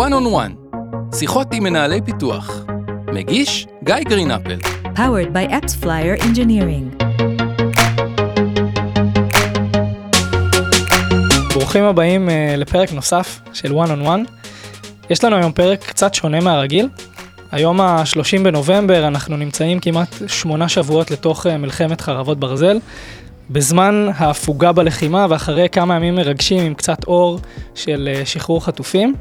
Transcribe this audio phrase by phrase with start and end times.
[0.00, 0.78] One on One,
[1.14, 2.64] שיחות עם מנהלי פיתוח.
[3.12, 4.58] מגיש גיא גרינפל.
[4.94, 7.04] Powered by Apps Flyer Engineering.
[11.54, 14.30] ברוכים הבאים uh, לפרק נוסף של One on One.
[15.10, 16.88] יש לנו היום פרק קצת שונה מהרגיל.
[17.52, 22.78] היום ה-30 בנובמבר, אנחנו נמצאים כמעט שמונה שבועות לתוך uh, מלחמת חרבות ברזל.
[23.50, 27.38] בזמן ההפוגה בלחימה ואחרי כמה ימים מרגשים עם קצת אור
[27.74, 29.14] של uh, שחרור חטופים.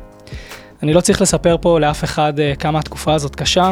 [0.83, 3.71] אני לא צריך לספר פה לאף אחד uh, כמה התקופה הזאת קשה,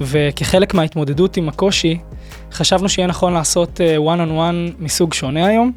[0.00, 1.98] וכחלק מההתמודדות עם הקושי,
[2.52, 5.72] חשבנו שיהיה נכון לעשות one on one מסוג שונה היום.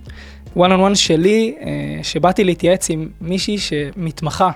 [0.57, 1.63] one on one שלי, uh,
[2.03, 4.49] שבאתי להתייעץ עם מישהי שמתמחה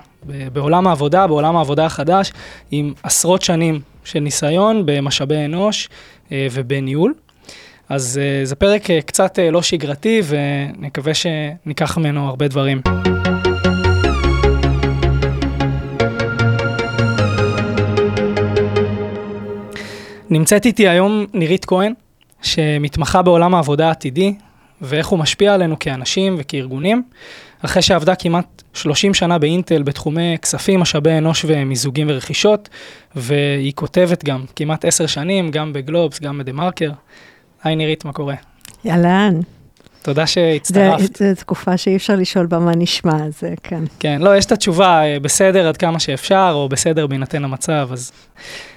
[0.52, 2.32] בעולם העבודה, בעולם העבודה החדש,
[2.70, 7.14] עם עשרות שנים של ניסיון במשאבי אנוש uh, ובניהול.
[7.88, 12.80] אז זה פרק קצת לא שגרתי, ונקווה שניקח ממנו הרבה דברים.
[20.30, 21.92] נמצאת איתי היום נירית כהן,
[22.42, 24.34] שמתמחה בעולם העבודה העתידי,
[24.80, 27.02] ואיך הוא משפיע עלינו כאנשים וכארגונים,
[27.64, 32.68] אחרי שעבדה כמעט 30 שנה באינטל בתחומי כספים, משאבי אנוש ומיזוגים ורכישות,
[33.16, 36.90] והיא כותבת גם כמעט 10 שנים, גם בגלובס, גם בדה מרקר.
[37.64, 38.34] היי נירית, מה קורה?
[38.86, 39.40] אהלן.
[40.02, 41.16] תודה שהצטרפת.
[41.16, 43.84] זו תקופה שאי אפשר לשאול בה מה נשמע, אז כן.
[43.98, 48.12] כן, לא, יש את התשובה, אה, בסדר עד כמה שאפשר, או בסדר בהינתן המצב, אז...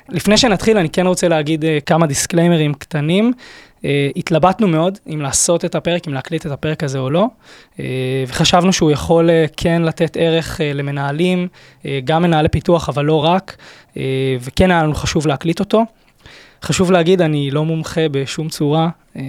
[0.10, 3.34] לפני שנתחיל, אני כן רוצה להגיד uh, כמה דיסקליימרים קטנים.
[3.82, 3.86] Uh,
[4.16, 7.28] התלבטנו מאוד אם לעשות את הפרק, אם להקליט את הפרק הזה או לא,
[7.74, 7.80] uh,
[8.28, 13.26] וחשבנו שהוא יכול uh, כן לתת ערך uh, למנהלים, uh, גם מנהלי פיתוח, אבל לא
[13.26, 13.58] רק,
[13.94, 13.98] uh,
[14.42, 15.84] וכן היה לנו חשוב להקליט אותו.
[16.64, 18.90] חשוב להגיד, אני לא מומחה בשום צורה.
[19.16, 19.20] Um,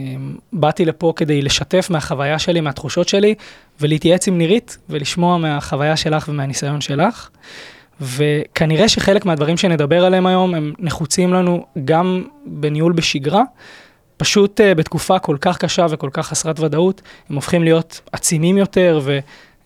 [0.52, 3.34] באתי לפה כדי לשתף מהחוויה שלי, מהתחושות שלי,
[3.80, 7.30] ולהתייעץ עם נירית ולשמוע מהחוויה שלך ומהניסיון שלך.
[8.00, 13.42] וכנראה שחלק מהדברים שנדבר עליהם היום הם נחוצים לנו גם בניהול בשגרה.
[14.16, 19.00] פשוט uh, בתקופה כל כך קשה וכל כך חסרת ודאות, הם הופכים להיות עצימים יותר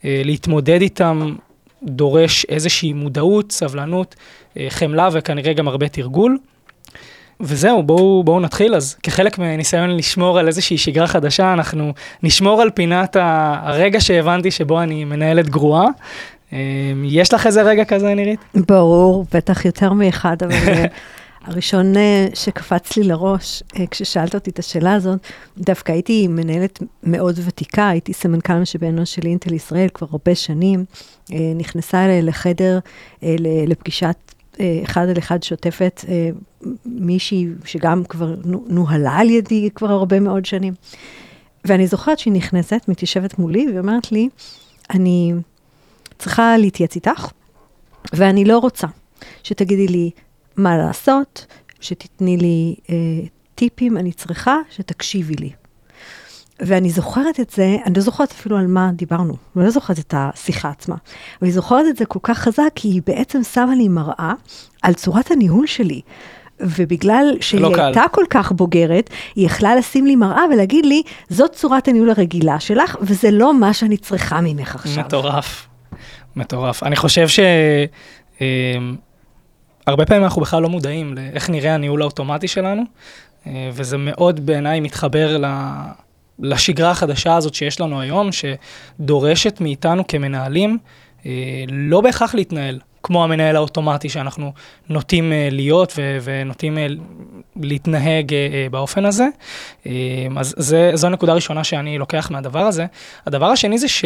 [0.05, 1.35] ולהתמודד uh, איתם
[1.83, 6.39] דורש איזושהי מודעות, סבלנות, uh, חמלה וכנראה גם הרבה תרגול.
[7.41, 8.75] וזהו, בואו, בואו נתחיל.
[8.75, 13.17] אז כחלק מניסיון לשמור על איזושהי שגרה חדשה, אנחנו נשמור על פינת
[13.63, 15.87] הרגע שהבנתי שבו אני מנהלת גרועה.
[17.05, 18.41] יש לך איזה רגע כזה, נירית?
[18.55, 20.85] ברור, בטח יותר מאחד, אבל
[21.47, 21.93] הראשון
[22.35, 25.19] שקפץ לי לראש, כששאלת אותי את השאלה הזאת,
[25.59, 30.85] דווקא הייתי מנהלת מאוד ותיקה, הייתי סמנכ"ל משאבי אנוש של אינטל ישראל כבר הרבה שנים,
[31.31, 32.79] נכנסה אליי לחדר
[33.67, 34.28] לפגישת
[34.85, 36.05] אחד על אחד שוטפת
[36.87, 38.35] מישהי שגם כבר
[38.69, 40.75] נוהלה על ידי כבר הרבה מאוד שנים.
[41.65, 44.29] ואני זוכרת שהיא נכנסת, מתיישבת מולי, ואומרת לי,
[44.91, 45.33] אני
[46.19, 47.31] צריכה להתייעץ איתך,
[48.13, 48.87] ואני לא רוצה
[49.43, 50.11] שתגידי לי
[50.57, 51.47] מה לעשות,
[51.81, 52.95] שתתני לי אה,
[53.55, 55.51] טיפים, אני צריכה שתקשיבי לי.
[56.61, 60.15] ואני זוכרת את זה, אני לא זוכרת אפילו על מה דיברנו, אני לא זוכרת את
[60.17, 63.89] השיחה עצמה, אבל אני זוכרת את זה כל כך חזק, כי היא בעצם שמה לי
[63.89, 64.33] מראה
[64.83, 66.01] על צורת הניהול שלי.
[66.61, 68.07] ובגלל שהיא לא הייתה קל.
[68.13, 72.97] כל כך בוגרת, היא יכלה לשים לי מראה ולהגיד לי, זאת צורת הניהול הרגילה שלך,
[73.01, 75.05] וזה לא מה שאני צריכה ממך עכשיו.
[75.05, 75.69] מטורף,
[76.37, 76.83] מטורף.
[76.83, 77.41] אני חושב ש...
[79.87, 82.83] הרבה פעמים אנחנו בכלל לא מודעים לאיך נראה הניהול האוטומטי שלנו,
[83.73, 85.47] וזה מאוד בעיניי מתחבר ל...
[86.39, 90.79] לשגרה החדשה הזאת שיש לנו היום, שדורשת מאיתנו כמנהלים
[91.69, 94.53] לא בהכרח להתנהל כמו המנהל האוטומטי שאנחנו
[94.89, 96.79] נוטים להיות ו- ונוטים
[97.57, 98.33] להתנהג
[98.71, 99.27] באופן הזה.
[100.37, 102.87] אז זה, זו נקודה ראשונה שאני לוקח מהדבר הזה.
[103.27, 104.05] הדבר השני זה ש...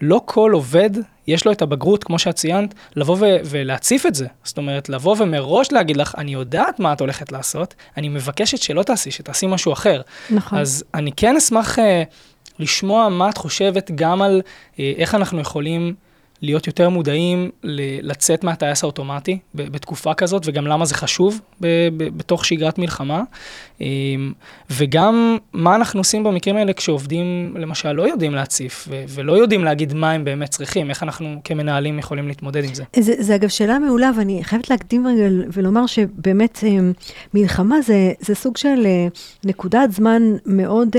[0.00, 0.90] לא כל עובד,
[1.26, 4.26] יש לו את הבגרות, כמו שאת ציינת, לבוא ו- ולהציף את זה.
[4.44, 8.82] זאת אומרת, לבוא ומראש להגיד לך, אני יודעת מה את הולכת לעשות, אני מבקשת שלא
[8.82, 10.00] תעשי, שתעשי משהו אחר.
[10.30, 10.58] נכון.
[10.58, 11.82] אז אני כן אשמח uh,
[12.58, 15.94] לשמוע מה את חושבת גם על uh, איך אנחנו יכולים
[16.42, 17.50] להיות יותר מודעים
[18.02, 21.40] לצאת מהטייס האוטומטי בתקופה כזאת, וגם למה זה חשוב
[21.96, 23.22] בתוך שגרת מלחמה,
[23.80, 24.32] אמ,
[24.70, 30.12] וגם מה אנחנו עושים במקרים האלה כשעובדים, למשל, לא יודעים להציף, ולא יודעים להגיד מה
[30.12, 32.84] הם באמת צריכים, איך אנחנו כמנהלים יכולים להתמודד עם זה.
[32.96, 36.92] זה, זה אגב שאלה מעולה, ואני חייבת להקדים רגע ולומר שבאמת אמ,
[37.34, 39.06] מלחמה זה, זה סוג של אה,
[39.44, 40.96] נקודת זמן מאוד...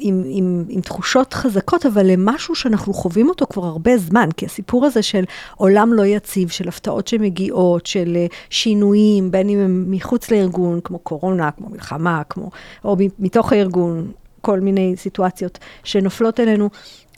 [0.00, 4.86] עם, עם, עם תחושות חזקות, אבל למשהו שאנחנו חווים אותו כבר הרבה זמן, כי הסיפור
[4.86, 5.24] הזה של
[5.56, 10.98] עולם לא יציב, של הפתעות שמגיעות, של אה, שינויים, בין אם הם מחוץ לארגון, כמו
[10.98, 12.50] קורונה, כמו מלחמה, כמו,
[12.84, 16.68] או מתוך הארגון, כל מיני סיטואציות שנופלות אלינו.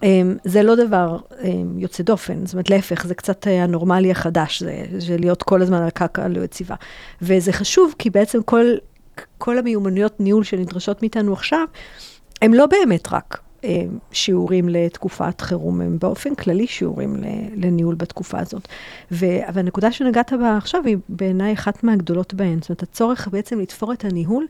[0.02, 4.84] אמ, זה לא דבר אמ, יוצא דופן, זאת אומרת, להפך, זה קצת הנורמלי החדש, זה,
[4.98, 6.74] זה להיות כל הזמן על קרקע לא יציבה.
[7.22, 8.66] וזה חשוב, כי בעצם כל,
[9.38, 11.64] כל המיומנויות ניהול שנדרשות מאיתנו עכשיו,
[12.42, 17.16] הם לא באמת רק אמ, שיעורים לתקופת חירום, הם באופן כללי שיעורים
[17.56, 18.68] לניהול בתקופה הזאת.
[19.10, 22.58] והנקודה שנגעת בה עכשיו היא בעיניי אחת מהגדולות בהן.
[22.60, 24.46] זאת אומרת, הצורך בעצם לתפור את הניהול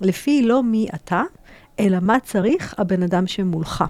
[0.00, 1.22] לפי לא מי אתה,
[1.80, 3.84] אלא מה צריך הבן אדם שמולך.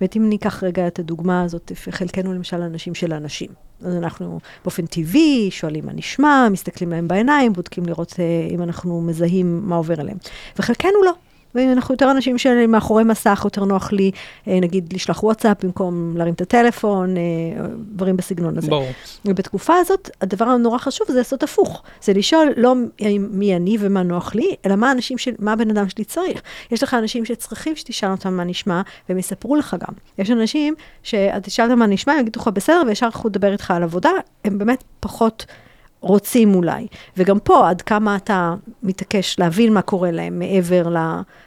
[0.00, 3.48] ואת אם ניקח רגע את הדוגמה הזאת, חלקנו למשל אנשים של אנשים.
[3.82, 9.00] אז אנחנו באופן טבעי שואלים מה נשמע, מסתכלים להם בעיניים, בודקים לראות אה, אם אנחנו
[9.00, 10.18] מזהים מה עובר עליהם.
[10.58, 11.12] וחלקנו לא.
[11.54, 14.10] ואנחנו יותר אנשים שמאחורי מסך, יותר נוח לי,
[14.48, 17.22] אה, נגיד, לשלוח וואטסאפ במקום להרים את הטלפון, אה,
[17.78, 18.70] דברים בסגנון הזה.
[18.70, 18.88] ברור.
[19.24, 21.82] ובתקופה הזאת, הדבר הנורא חשוב זה לעשות הפוך.
[22.02, 22.74] זה לשאול לא
[23.30, 26.42] מי אני ומה נוח לי, אלא מה האנשים של, מה הבן אדם שלי צריך.
[26.70, 29.94] יש לך אנשים שצריכים שתשאל אותם מה נשמע, והם יספרו לך גם.
[30.18, 33.70] יש אנשים שאתה תשאל אותם מה נשמע, הם יגידו לך בסדר, וישר אנחנו נדבר איתך
[33.70, 34.10] על עבודה,
[34.44, 35.46] הם באמת פחות...
[36.00, 36.86] רוצים אולי.
[37.16, 40.86] וגם פה, עד כמה אתה מתעקש להבין מה קורה להם מעבר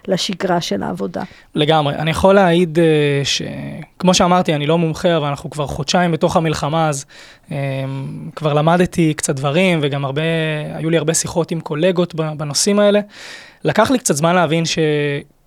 [0.07, 1.23] לשגרה של העבודה.
[1.55, 1.95] לגמרי.
[1.95, 2.81] אני יכול להעיד uh,
[3.27, 7.05] שכמו שאמרתי, אני לא מומחה, אבל אנחנו כבר חודשיים בתוך המלחמה, אז
[7.49, 7.51] um,
[8.35, 10.21] כבר למדתי קצת דברים, וגם הרבה,
[10.75, 12.99] היו לי הרבה שיחות עם קולגות בנושאים האלה.
[13.63, 14.79] לקח לי קצת זמן להבין ש...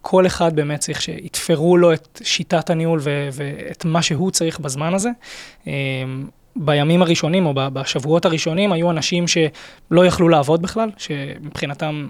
[0.09, 3.00] כל אחד באמת צריך שיתפרו לו את שיטת הניהול
[3.32, 5.11] ואת מה שהוא צריך בזמן הזה.
[6.56, 12.06] בימים הראשונים או בשבועות הראשונים היו אנשים שלא יכלו לעבוד בכלל, שמבחינתם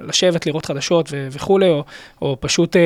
[0.00, 1.84] לשבת, לראות חדשות ו- וכולי, או,
[2.22, 2.80] או פשוט אה,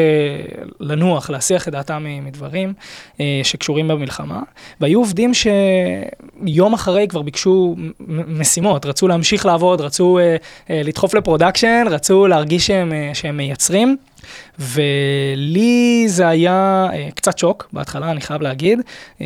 [0.81, 2.73] לנוח, להסיח את דעתם מדברים
[3.21, 4.43] אה, שקשורים במלחמה.
[4.81, 7.77] והיו עובדים שיום אחרי כבר ביקשו
[8.29, 10.37] משימות, רצו להמשיך לעבוד, רצו אה,
[10.71, 13.97] אה, לדחוף ל production, רצו להרגיש שהם, אה, שהם מייצרים.
[14.59, 18.81] ולי זה היה אה, קצת שוק בהתחלה, אני חייב להגיד.
[19.19, 19.23] אה,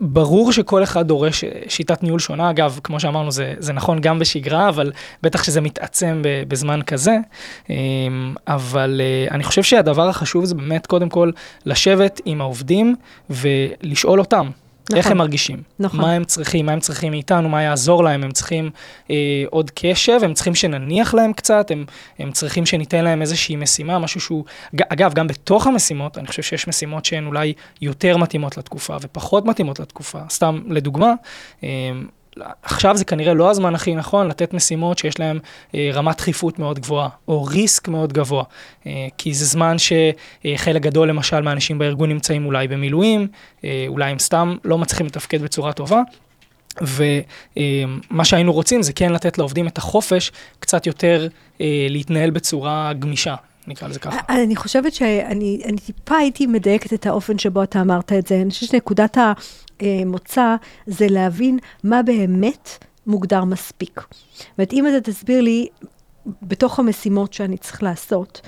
[0.00, 4.68] ברור שכל אחד דורש שיטת ניהול שונה, אגב, כמו שאמרנו, זה, זה נכון גם בשגרה,
[4.68, 4.92] אבל
[5.22, 7.16] בטח שזה מתעצם בזמן כזה.
[7.64, 7.70] אה,
[8.46, 9.00] אבל
[9.30, 11.30] אני חושב שהדבר החשוב זה באמת, קודם כל,
[11.66, 12.96] לשבת עם העובדים
[13.30, 14.50] ולשאול אותם.
[14.90, 14.98] נכון.
[14.98, 16.00] איך הם מרגישים, נכון.
[16.00, 18.70] מה הם צריכים, מה הם צריכים מאיתנו, מה יעזור להם, הם צריכים
[19.10, 21.84] אה, עוד קשב, הם צריכים שנניח להם קצת, הם,
[22.18, 24.44] הם צריכים שניתן להם איזושהי משימה, משהו שהוא,
[24.88, 29.80] אגב, גם בתוך המשימות, אני חושב שיש משימות שהן אולי יותר מתאימות לתקופה ופחות מתאימות
[29.80, 30.18] לתקופה.
[30.28, 31.12] סתם לדוגמה,
[31.64, 31.68] אה,
[32.62, 35.38] עכשיו זה כנראה לא הזמן הכי נכון לתת משימות שיש להן
[35.74, 38.44] אה, רמת דחיפות מאוד גבוהה, או ריסק מאוד גבוה,
[38.86, 43.28] אה, כי זה זמן שחלק גדול למשל מהאנשים בארגון נמצאים אולי במילואים,
[43.64, 46.02] אה, אולי הם סתם לא מצליחים לתפקד בצורה טובה.
[46.80, 51.28] ומה שהיינו רוצים זה כן לתת לעובדים את החופש קצת יותר
[51.60, 53.34] אה, להתנהל בצורה גמישה,
[53.66, 54.16] נקרא לזה ככה.
[54.28, 58.40] אני חושבת שאני טיפה הייתי מדייקת את האופן שבו אתה אמרת את זה.
[58.42, 59.18] אני חושבת שנקודת
[59.80, 64.00] המוצא זה להבין מה באמת מוגדר מספיק.
[64.36, 65.66] זאת אומרת, אם אתה תסביר לי
[66.42, 68.40] בתוך המשימות שאני צריך לעשות,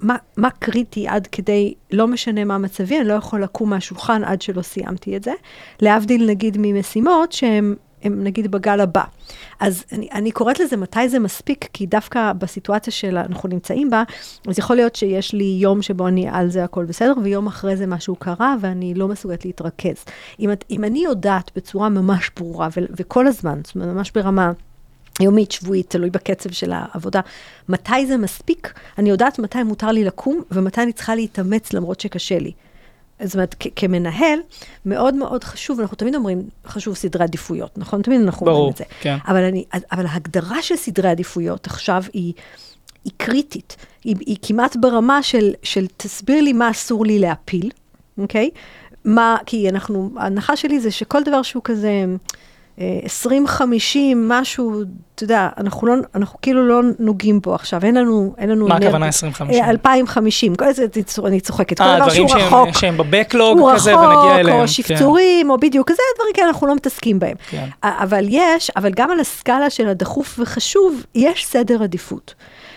[0.00, 4.42] מה, מה קריטי עד כדי, לא משנה מה מצבי, אני לא יכול לקום מהשולחן עד
[4.42, 5.32] שלא סיימתי את זה.
[5.80, 9.04] להבדיל נגיד ממשימות שהן הם נגיד בגל הבא.
[9.60, 14.02] אז אני, אני קוראת לזה מתי זה מספיק, כי דווקא בסיטואציה שאנחנו נמצאים בה,
[14.48, 17.86] אז יכול להיות שיש לי יום שבו אני על זה הכל בסדר, ויום אחרי זה
[17.86, 20.04] משהו קרה ואני לא מסוגלת להתרכז.
[20.40, 24.52] אם, אם אני יודעת בצורה ממש ברורה, ו, וכל הזמן, זאת אומרת, ממש ברמה...
[25.20, 27.20] יומית, שבועית, תלוי בקצב של העבודה.
[27.68, 28.72] מתי זה מספיק?
[28.98, 32.52] אני יודעת מתי מותר לי לקום ומתי אני צריכה להתאמץ למרות שקשה לי.
[33.22, 34.38] זאת אומרת, כמנהל,
[34.86, 38.02] מאוד מאוד חשוב, אנחנו תמיד אומרים, חשוב סדרי עדיפויות, נכון?
[38.02, 38.84] תמיד אנחנו ברור, אומרים את זה.
[39.00, 39.16] כן.
[39.28, 42.32] אבל, אני, אבל ההגדרה של סדרי עדיפויות עכשיו היא,
[43.04, 43.76] היא קריטית.
[44.04, 47.70] היא, היא כמעט ברמה של, של תסביר לי מה אסור לי להפיל,
[48.18, 48.50] אוקיי?
[49.04, 52.04] מה, כי אנחנו, ההנחה שלי זה שכל דבר שהוא כזה...
[53.04, 54.82] 2050, משהו,
[55.14, 58.68] אתה יודע, אנחנו לא, אנחנו כאילו לא נוגעים בו עכשיו, אין לנו, אין לנו...
[58.68, 59.64] מה הכוונה 2050?
[59.64, 60.86] 2050, כל זה,
[61.26, 62.40] אני צוחקת, כל אה, דבר שהוא רחוק.
[62.42, 64.46] אה, דברים שהם בבקלוג כזה ונגיע אליהם.
[64.46, 64.66] הוא רחוק, או כן.
[64.66, 67.36] שפצורים, או בדיוק, כזה דברים כאלה אנחנו לא מתעסקים בהם.
[67.50, 67.68] כן.
[67.82, 72.34] אבל יש, אבל גם על הסקאלה של הדחוף וחשוב, יש סדר עדיפות.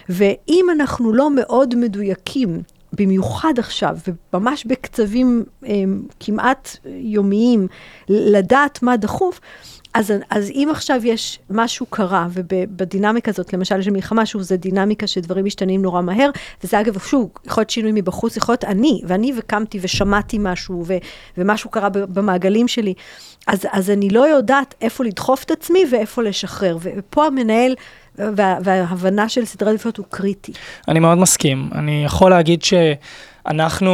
[0.09, 2.61] ואם אנחנו לא מאוד מדויקים,
[2.93, 3.97] במיוחד עכשיו,
[4.33, 7.67] וממש בקצבים הם, כמעט יומיים,
[8.09, 9.39] לדעת מה דחוף,
[9.93, 15.07] אז, אז אם עכשיו יש משהו קרה, ובדינמיקה הזאת, למשל של מלחמה, שוב, זו דינמיקה
[15.07, 16.29] שדברים משתנים נורא מהר,
[16.63, 20.93] וזה אגב, שוב, יכול להיות שינוי מבחוץ, יכול להיות אני, ואני וקמתי ושמעתי משהו, ו,
[21.37, 22.93] ומשהו קרה במעגלים שלי,
[23.47, 26.77] אז, אז אני לא יודעת איפה לדחוף את עצמי ואיפה לשחרר.
[26.81, 27.75] ופה המנהל,
[28.15, 30.51] וה, וההבנה של סדרי עדיפויות הוא קריטי.
[30.87, 31.69] אני מאוד מסכים.
[31.75, 33.91] אני יכול להגיד שאנחנו,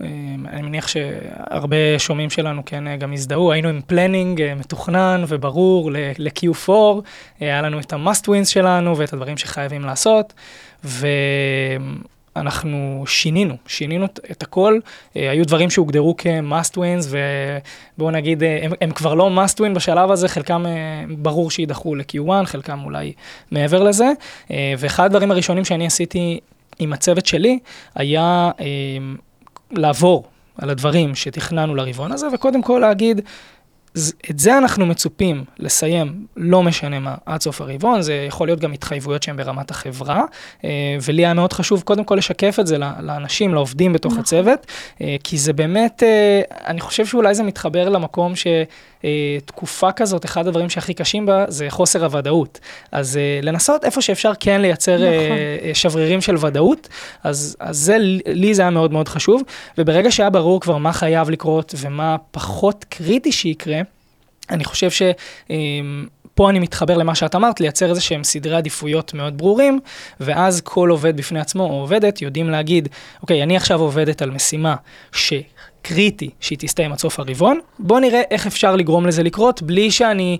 [0.00, 5.92] אני מניח שהרבה שומעים שלנו כן אה, גם הזדהו, היינו עם planning אה, מתוכנן וברור
[5.92, 6.70] ל-Q4,
[7.40, 10.32] היה לנו את ה-must wins שלנו ואת הדברים שחייבים לעשות,
[10.84, 11.14] ואנחנו
[13.06, 14.78] שינינו, שינינו את הכל,
[15.14, 17.06] היו דברים שהוגדרו כ-must wins,
[17.96, 20.64] ובואו נגיד, הם, הם כבר לא must win בשלב הזה, חלקם
[21.08, 23.12] ברור שיידחו ל-Q1, חלקם אולי
[23.50, 24.08] מעבר לזה,
[24.78, 26.40] ואחד הדברים הראשונים שאני עשיתי
[26.78, 27.58] עם הצוות שלי,
[27.94, 28.50] היה
[29.70, 30.24] לעבור
[30.58, 33.20] על הדברים שתכננו לרבעון הזה, וקודם כל להגיד,
[34.30, 38.72] את זה אנחנו מצופים לסיים, לא משנה מה, עד סוף הרבעון, זה יכול להיות גם
[38.72, 40.24] התחייבויות שהן ברמת החברה,
[40.64, 44.22] אה, ולי היה מאוד חשוב קודם כל לשקף את זה לאנשים, לעובדים בתוך נכון.
[44.22, 44.66] הצוות,
[45.00, 48.32] אה, כי זה באמת, אה, אני חושב שאולי זה מתחבר למקום
[49.02, 52.60] שתקופה כזאת, אחד הדברים שהכי קשים בה זה חוסר הוודאות.
[52.92, 55.36] אז לנסות איפה שאפשר כן לייצר נכון.
[55.74, 56.88] שברירים של ודאות,
[57.24, 59.42] אז, אז זה, לי זה היה מאוד מאוד חשוב,
[59.78, 63.80] וברגע שהיה ברור כבר מה חייב לקרות ומה פחות קריטי שיקרה,
[64.50, 65.02] אני חושב ש...
[65.50, 69.80] אמ, פה אני מתחבר למה שאת אמרת, לייצר איזה שהם סדרי עדיפויות מאוד ברורים,
[70.20, 72.88] ואז כל עובד בפני עצמו או עובדת יודעים להגיד,
[73.22, 74.76] אוקיי, אני עכשיו עובדת על משימה
[75.88, 80.38] שקריטי שהיא תסתיים עד סוף הרבעון, בוא נראה איך אפשר לגרום לזה לקרות בלי שאני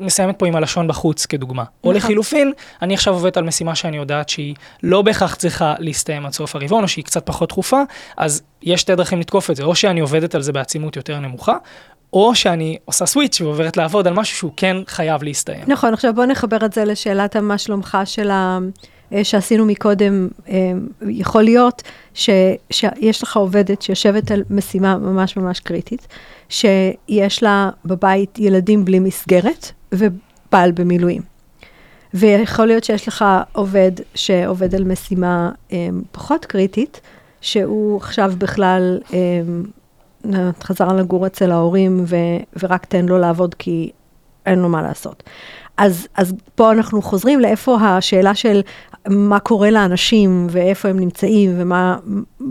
[0.00, 1.62] מסיימת פה עם הלשון בחוץ כדוגמה.
[1.62, 1.72] נכון.
[1.84, 6.32] או לחילופין, אני עכשיו עובדת על משימה שאני יודעת שהיא לא בהכרח צריכה להסתיים עד
[6.32, 7.82] סוף הרבעון, או שהיא קצת פחות דחופה,
[8.16, 11.56] אז יש שתי דרכים לתקוף את זה, או שאני עובדת על זה בעצימות יותר נמוכה,
[12.12, 15.64] או שאני עושה סוויץ' ועוברת לעבוד על משהו שהוא כן חייב להסתיים.
[15.66, 18.58] נכון, עכשיו בוא נחבר את זה לשאלת מה שלומך של ה...
[19.12, 20.72] אה, שעשינו מקודם, אה,
[21.08, 21.82] יכול להיות
[22.14, 22.30] ש,
[22.70, 26.08] שיש לך עובדת שיושבת על משימה ממש ממש קריטית,
[26.48, 31.22] שיש לה בבית ילדים בלי מסגרת ובעל במילואים.
[32.14, 37.00] ויכול להיות שיש לך עובד שעובד על משימה אה, פחות קריטית,
[37.40, 38.98] שהוא עכשיו בכלל
[40.62, 42.16] חזר לגור אצל ההורים ו,
[42.62, 43.90] ורק תן לו לעבוד כי
[44.46, 45.22] אין לו מה לעשות.
[45.76, 48.60] אז, אז פה אנחנו חוזרים לאיפה השאלה של
[49.08, 51.96] מה קורה לאנשים ואיפה הם נמצאים ומה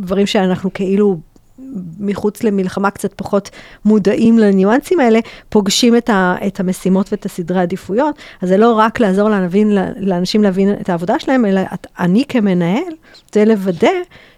[0.01, 1.19] דברים שאנחנו כאילו
[2.00, 3.50] מחוץ למלחמה קצת פחות
[3.86, 5.19] מודעים לניואנסים האלה,
[5.50, 8.15] פוגשים את, ה, את המשימות ואת הסדרי העדיפויות.
[8.41, 11.62] אז זה לא רק לעזור להבין, לאנשים להבין את העבודה שלהם, אלא
[12.00, 12.93] אני כמנהל,
[13.33, 13.89] זה לוודא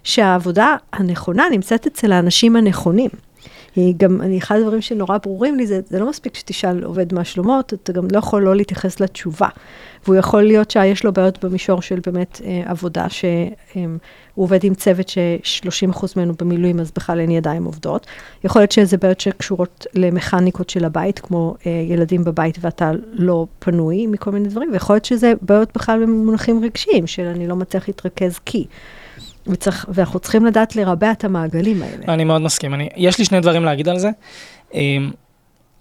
[0.03, 3.09] שהעבודה הנכונה נמצאת אצל האנשים הנכונים.
[3.97, 7.59] גם, אני, אחד הדברים שנורא ברורים לי, זה, זה לא מספיק שתשאל עובד מה שלומו,
[7.59, 9.47] אתה גם לא יכול לא להתייחס לתשובה.
[10.05, 13.29] והוא יכול להיות שיש לו בעיות במישור של באמת אה, עבודה, שהוא
[13.75, 13.85] אה,
[14.35, 18.07] עובד עם צוות ש-30% ממנו במילואים, אז בכלל אין ידיים עובדות.
[18.43, 24.07] יכול להיות שזה בעיות שקשורות למכניקות של הבית, כמו אה, ילדים בבית ואתה לא פנוי
[24.07, 28.39] מכל מיני דברים, ויכול להיות שזה בעיות בכלל במונחים רגשיים, של אני לא מצליח להתרכז
[28.45, 28.65] כי.
[29.47, 32.13] וצריך, ואנחנו צריכים לדעת לרבע את המעגלים האלה.
[32.13, 32.73] אני מאוד מסכים.
[32.73, 34.09] אני, יש לי שני דברים להגיד על זה.
[34.73, 35.11] אמ,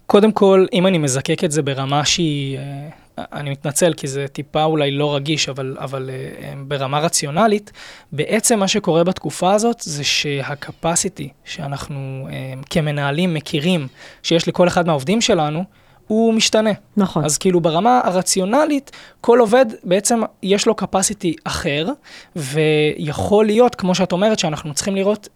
[0.05, 4.63] קודם כל, אם אני מזקק את זה ברמה שהיא, אה, אני מתנצל כי זה טיפה
[4.63, 7.71] אולי לא רגיש, אבל, אבל אה, ברמה רציונלית,
[8.11, 13.87] בעצם מה שקורה בתקופה הזאת זה שהקפסיטי שאנחנו אה, כמנהלים מכירים
[14.23, 15.63] שיש לכל אחד מהעובדים שלנו,
[16.07, 16.69] הוא משתנה.
[16.97, 17.25] נכון.
[17.25, 21.87] אז כאילו ברמה הרציונלית, כל עובד בעצם יש לו capacity אחר,
[22.35, 25.29] ויכול להיות, כמו שאת אומרת, שאנחנו צריכים לראות,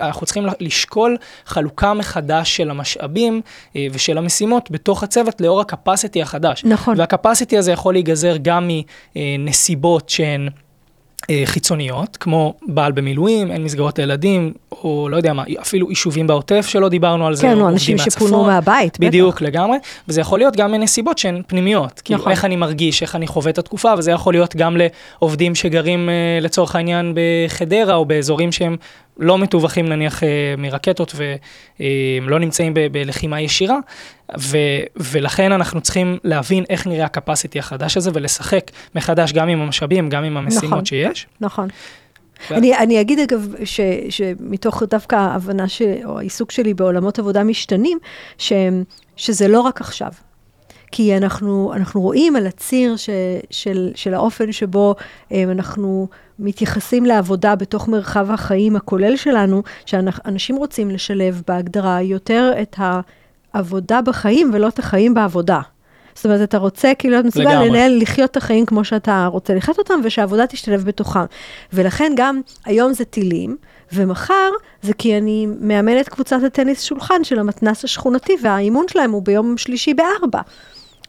[0.00, 1.16] אנחנו צריכים לשקול
[1.46, 3.40] חלוקה מחדש של המשאבים
[3.76, 6.64] אה, ושל המשימות בתוך הצוות לאור ה-capacity החדש.
[6.64, 7.00] נכון.
[7.00, 8.70] וה-capacity הזה יכול להיגזר גם
[9.16, 10.48] מנסיבות שהן...
[11.30, 16.66] אה, חיצוניות, כמו בעל במילואים, אין מסגרות לילדים, או לא יודע מה, אפילו יישובים בעוטף
[16.68, 19.08] שלא דיברנו על זה, כן, או אנשים שפונו מהבית, בטח.
[19.08, 22.32] בדיוק, לגמרי, וזה יכול להיות גם מנסיבות שהן פנימיות, כאילו נכון.
[22.32, 26.14] איך אני מרגיש, איך אני חווה את התקופה, וזה יכול להיות גם לעובדים שגרים אה,
[26.40, 28.76] לצורך העניין בחדרה, או באזורים שהם
[29.18, 31.14] לא מתווכים נניח אה, מרקטות
[31.80, 33.78] ולא נמצאים ב- בלחימה ישירה,
[34.38, 40.08] ו- ולכן אנחנו צריכים להבין איך נראה הקפסיטי החדש הזה ולשחק מחדש גם עם המשאבים,
[40.08, 41.26] גם עם המשימות נכון, שיש.
[41.40, 41.68] נכון.
[42.50, 42.54] ו...
[42.54, 47.98] אני, אני אגיד אגב, ש, שמתוך דווקא ההבנה ש, או העיסוק שלי בעולמות עבודה משתנים,
[48.38, 48.52] ש,
[49.16, 50.10] שזה לא רק עכשיו.
[50.92, 53.10] כי אנחנו, אנחנו רואים על הציר ש,
[53.50, 54.94] של, של האופן שבו
[55.32, 56.08] אה, אנחנו
[56.38, 62.76] מתייחסים לעבודה בתוך מרחב החיים הכולל שלנו, שאנשים רוצים לשלב בהגדרה יותר את
[63.54, 65.60] העבודה בחיים ולא את החיים בעבודה.
[66.14, 69.78] זאת אומרת, אתה רוצה כאילו להיות מסוגל לנהל, לחיות את החיים כמו שאתה רוצה לחיות
[69.78, 71.24] אותם, ושהעבודה תשתלב בתוכם.
[71.72, 73.56] ולכן גם היום זה טילים,
[73.92, 74.50] ומחר
[74.82, 79.94] זה כי אני מאמנת קבוצת הטניס שולחן של המתנס השכונתי, והאימון שלהם הוא ביום שלישי
[79.94, 80.40] בארבע.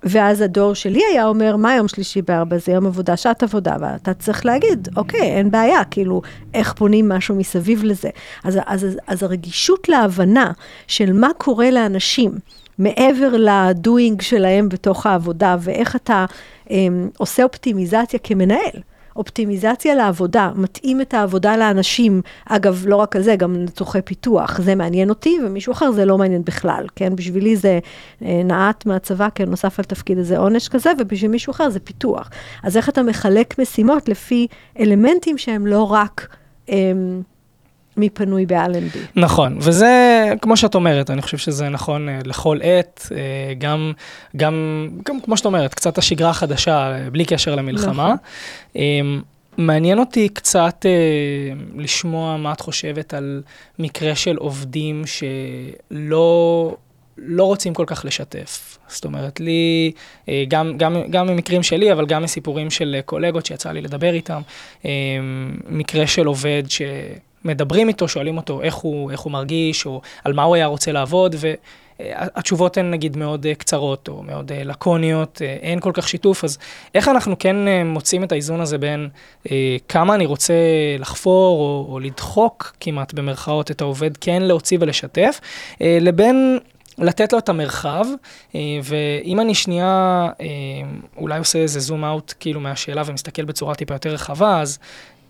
[0.04, 2.58] ואז הדור שלי היה אומר, מה יום שלישי בארבע?
[2.58, 6.22] זה יום עבודה, שעת עבודה, ואתה צריך להגיד, אוקיי, אין בעיה, כאילו,
[6.54, 8.10] איך בונים משהו מסביב לזה.
[8.44, 10.52] אז, אז, אז, אז הרגישות להבנה
[10.88, 12.32] של מה קורה לאנשים
[12.78, 16.26] מעבר לדוינג שלהם בתוך העבודה, ואיך אתה
[16.70, 18.82] אמ, עושה אופטימיזציה כמנהל.
[19.16, 22.22] אופטימיזציה לעבודה, מתאים את העבודה לאנשים.
[22.46, 24.62] אגב, לא רק על זה, גם לצורכי פיתוח.
[24.62, 27.16] זה מעניין אותי, ומישהו אחר זה לא מעניין בכלל, כן?
[27.16, 27.80] בשבילי זה
[28.22, 32.30] אה, נעט מהצבא, כן, נוסף על תפקיד איזה עונש כזה, ובשביל מישהו אחר זה פיתוח.
[32.64, 34.48] אז איך אתה מחלק משימות לפי
[34.80, 36.28] אלמנטים שהם לא רק...
[36.70, 36.76] אה,
[37.98, 39.00] מי פנוי באלנבי.
[39.16, 43.14] נכון, וזה, כמו שאת אומרת, אני חושב שזה נכון uh, לכל עת, uh,
[43.58, 43.94] גם,
[44.38, 48.14] גם, גם, כמו שאת אומרת, קצת השגרה החדשה, uh, בלי קשר למלחמה.
[48.14, 48.16] נכון.
[48.74, 49.24] Um,
[49.58, 53.42] מעניין אותי קצת uh, לשמוע מה את חושבת על
[53.80, 56.76] מקרה של עובדים שלא...
[57.18, 58.78] לא רוצים כל כך לשתף.
[58.88, 59.92] זאת אומרת, לי,
[60.48, 64.42] גם, גם, גם ממקרים שלי, אבל גם מסיפורים של קולגות שיצא לי לדבר איתם,
[65.70, 66.82] מקרה של עובד ש...
[67.46, 70.92] מדברים איתו, שואלים אותו איך הוא, איך הוא מרגיש, או על מה הוא היה רוצה
[70.92, 71.36] לעבוד,
[72.00, 76.44] והתשובות הן נגיד מאוד אה, קצרות, או מאוד אה, לקוניות, אה, אין כל כך שיתוף,
[76.44, 76.58] אז
[76.96, 79.10] איך אנחנו כן מוצאים את האיזון הזה בין
[79.90, 80.54] כמה אני רוצה
[81.00, 85.40] לחפור, או, או לדחוק כמעט במרכאות את העובד, כן להוציא ולשתף,
[85.82, 86.60] לבין
[86.98, 88.06] לתת לו את המרחב,
[88.84, 90.28] ואם אני שנייה
[91.18, 94.80] אולי עושה איזה זום אאוט כאילו מהשאלה ומסתכל בצורה טיפה יותר רחבה, אז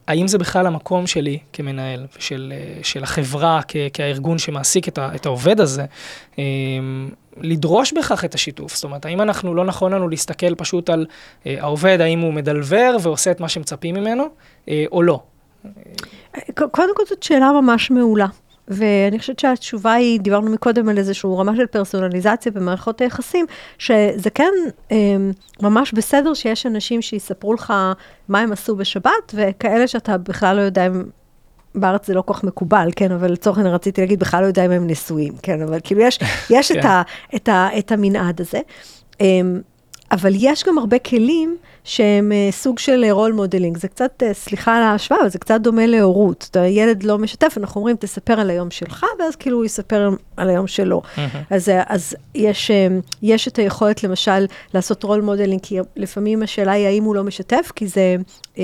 [0.07, 5.25] האם זה בכלל המקום שלי כמנהל, של, של החברה, כ, כארגון שמעסיק את, ה, את
[5.25, 5.85] העובד הזה,
[6.37, 8.75] אמ, לדרוש בכך את השיתוף?
[8.75, 11.05] זאת אומרת, האם אנחנו, לא נכון לנו להסתכל פשוט על
[11.45, 14.23] אה, העובד, האם הוא מדלבר ועושה את מה שמצפים ממנו,
[14.69, 15.19] אה, או לא?
[16.55, 18.27] קודם כל זאת שאלה ממש מעולה.
[18.67, 23.45] ואני חושבת שהתשובה היא, דיברנו מקודם על איזושהי רמה של פרסונליזציה במערכות היחסים,
[23.77, 24.51] שזה כן
[24.91, 24.97] אה,
[25.61, 27.73] ממש בסדר שיש אנשים שיספרו לך
[28.27, 31.03] מה הם עשו בשבת, וכאלה שאתה בכלל לא יודע אם...
[31.75, 34.65] בארץ זה לא כל כך מקובל, כן, אבל לצורך העניין רציתי להגיד, בכלל לא יודע
[34.65, 36.87] אם הם נשואים, כן, אבל כאילו יש, יש את, כן.
[36.87, 37.01] ה,
[37.35, 38.59] את, ה, את המנעד הזה.
[39.21, 39.41] אה,
[40.11, 43.77] אבל יש גם הרבה כלים שהם אה, סוג של role אה, modeling.
[43.77, 46.57] זה קצת, אה, סליחה על ההשוואה, אבל זה קצת דומה להורות.
[46.67, 50.67] ילד לא משתף, אנחנו אומרים, תספר על היום שלך, ואז כאילו הוא יספר על היום
[50.67, 51.01] שלו.
[51.49, 56.71] אז, אה, אז יש, אה, יש את היכולת, למשל, לעשות role modeling, כי לפעמים השאלה
[56.71, 58.15] היא האם הוא לא משתף, כי זה
[58.55, 58.59] אה,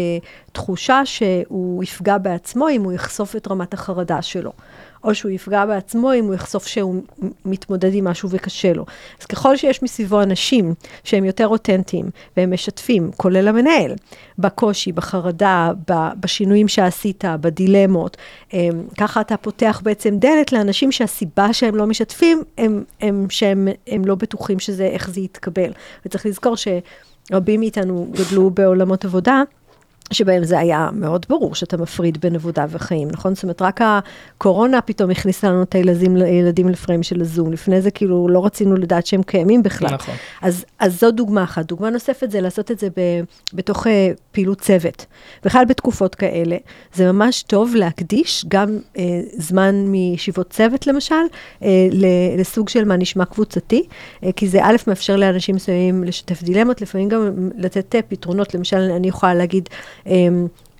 [0.51, 4.51] תחושה שהוא יפגע בעצמו אם הוא יחשוף את רמת החרדה שלו.
[5.03, 7.01] או שהוא יפגע בעצמו אם הוא יחשוף שהוא
[7.45, 8.85] מתמודד עם משהו וקשה לו.
[9.21, 13.95] אז ככל שיש מסביבו אנשים שהם יותר אותנטיים והם משתפים, כולל המנהל,
[14.39, 15.71] בקושי, בחרדה,
[16.19, 18.17] בשינויים שעשית, בדילמות,
[18.51, 24.05] הם, ככה אתה פותח בעצם דלת לאנשים שהסיבה שהם לא משתפים, הם, הם שהם הם
[24.05, 25.71] לא בטוחים שזה, איך זה יתקבל.
[26.05, 29.43] וצריך לזכור שרבים מאיתנו גדלו בעולמות עבודה.
[30.11, 33.35] שבהם זה היה מאוד ברור שאתה מפריד בין עבודה וחיים, נכון?
[33.35, 37.53] זאת אומרת, רק הקורונה פתאום הכניסה לנו את הילדים, הילדים לפריים של הזום.
[37.53, 39.93] לפני זה כאילו לא רצינו לדעת שהם קיימים בכלל.
[39.93, 40.15] נכון.
[40.41, 41.65] אז, אז זו דוגמה אחת.
[41.65, 43.01] דוגמה נוספת זה לעשות את זה ב,
[43.53, 43.89] בתוך uh,
[44.31, 45.05] פעילות צוות.
[45.45, 46.57] בכלל בתקופות כאלה,
[46.93, 48.99] זה ממש טוב להקדיש גם uh,
[49.37, 51.15] זמן מישיבות צוות למשל,
[51.59, 51.63] uh,
[52.37, 53.83] לסוג של מה נשמע קבוצתי,
[54.21, 58.53] uh, כי זה א', מאפשר לאנשים מסוימים לשתף דילמות, לפעמים גם לתת פתרונות.
[58.55, 59.69] למשל, אני יכולה להגיד,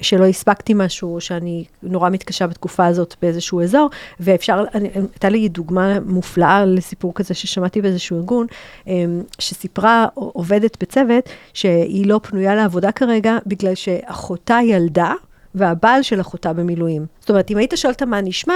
[0.02, 3.90] שלא הספקתי משהו, שאני נורא מתקשה בתקופה הזאת באיזשהו אזור,
[4.20, 8.48] ואפשר, הייתה לי דוגמה מופלאה לסיפור כזה ששמעתי באיזשהו ארגון,
[8.88, 15.14] אמ, שסיפרה עובדת בצוות שהיא לא פנויה לעבודה כרגע, בגלל שאחותה ילדה,
[15.56, 17.06] והבעל של אחותה במילואים.
[17.20, 18.54] זאת אומרת, אם היית שואל אותה מה נשמע,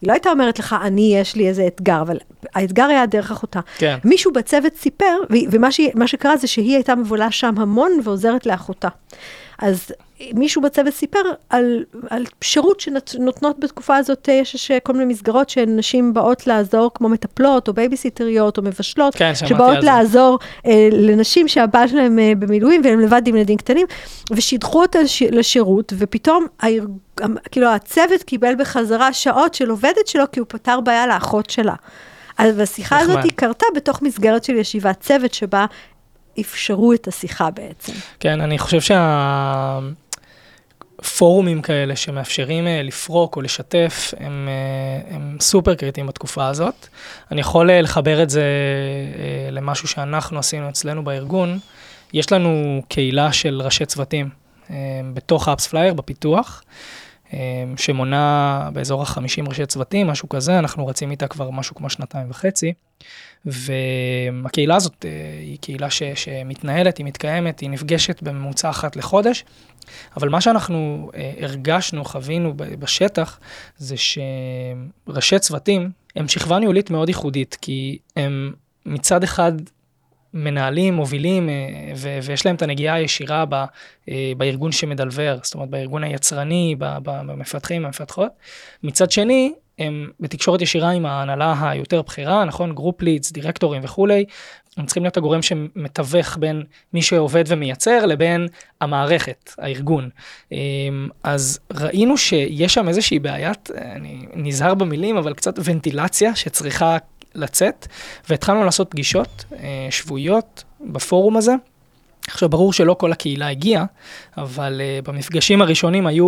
[0.00, 2.18] היא לא הייתה אומרת לך, אני, יש לי איזה אתגר, אבל
[2.54, 3.60] האתגר היה דרך אחותה.
[3.78, 3.98] כן.
[4.04, 5.16] מישהו בצוות סיפר,
[5.50, 8.88] ומה ש, שקרה זה שהיא הייתה מבולה שם המון ועוזרת לאחותה.
[9.64, 9.92] אז
[10.34, 11.18] מישהו בצוות סיפר
[11.50, 17.68] על, על שירות שנותנות בתקופה הזאת, יש כל מיני מסגרות שנשים באות לעזור, כמו מטפלות,
[17.68, 23.22] או בייביסיטריות, או מבשלות, כן, שבאות לעזור אה, לנשים שהבעל שלהם אה, במילואים, והם לבד
[23.26, 23.86] עם ילדים קטנים,
[24.30, 24.98] ושידחו אותה
[25.30, 26.88] לשירות, ופתאום הארג...
[27.50, 31.74] כאילו הצוות קיבל בחזרה שעות של עובדת שלו, כי הוא פתר בעיה לאחות שלה.
[32.38, 35.66] אז השיחה הזאת היא קרתה בתוך מסגרת של ישיבת צוות, שבה
[36.40, 37.92] אפשרו את השיחה בעצם.
[38.20, 39.78] כן, אני חושב שה...
[41.18, 46.86] פורומים כאלה שמאפשרים אה, לפרוק או לשתף, הם, אה, הם סופר קריטיים בתקופה הזאת.
[47.30, 48.44] אני יכול אה, לחבר את זה
[49.50, 51.58] למשהו שאנחנו עשינו אצלנו בארגון.
[52.12, 54.28] יש לנו קהילה של ראשי צוותים
[55.14, 56.62] בתוך ה AppsFlyer, בפיתוח.
[57.76, 62.72] שמונה באזור ה-50 ראשי צוותים, משהו כזה, אנחנו רצים איתה כבר משהו כמו שנתיים וחצי.
[63.46, 69.44] והקהילה הזאת אה, היא קהילה ש, שמתנהלת, היא מתקיימת, היא נפגשת בממוצע אחת לחודש,
[70.16, 73.40] אבל מה שאנחנו אה, הרגשנו, חווינו בשטח,
[73.76, 78.52] זה שראשי צוותים הם שכבה ניהולית מאוד ייחודית, כי הם
[78.86, 79.52] מצד אחד
[80.34, 83.64] מנהלים, מובילים, אה, ו- ויש להם את הנגיעה הישירה ב-
[84.36, 88.30] בארגון שמדלבר, זאת אומרת בארגון היצרני, במפתחים, במפתחות.
[88.82, 92.74] מצד שני, הם בתקשורת ישירה עם ההנהלה היותר בכירה, נכון?
[92.74, 94.24] group leads, דירקטורים וכולי.
[94.76, 98.48] הם צריכים להיות הגורם שמתווך בין מי שעובד ומייצר לבין
[98.80, 100.08] המערכת, הארגון.
[100.52, 106.96] אמ, אז ראינו שיש שם איזושהי בעיית, אני נזהר במילים, אבל קצת ונטילציה שצריכה
[107.34, 107.86] לצאת,
[108.28, 111.54] והתחלנו לעשות פגישות אה, שבועיות בפורום הזה.
[112.28, 113.84] עכשיו, ברור שלא כל הקהילה הגיעה,
[114.36, 116.26] אבל uh, במפגשים הראשונים היו,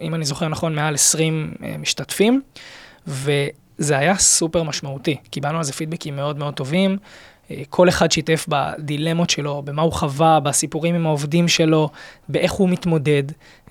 [0.00, 2.40] אם אני זוכר נכון, מעל 20 uh, משתתפים,
[3.06, 5.16] וזה היה סופר משמעותי.
[5.30, 6.98] קיבלנו על זה פידבקים מאוד מאוד טובים.
[7.70, 11.88] כל אחד שיתף בדילמות שלו, במה הוא חווה, בסיפורים עם העובדים שלו,
[12.28, 13.22] באיך הוא מתמודד,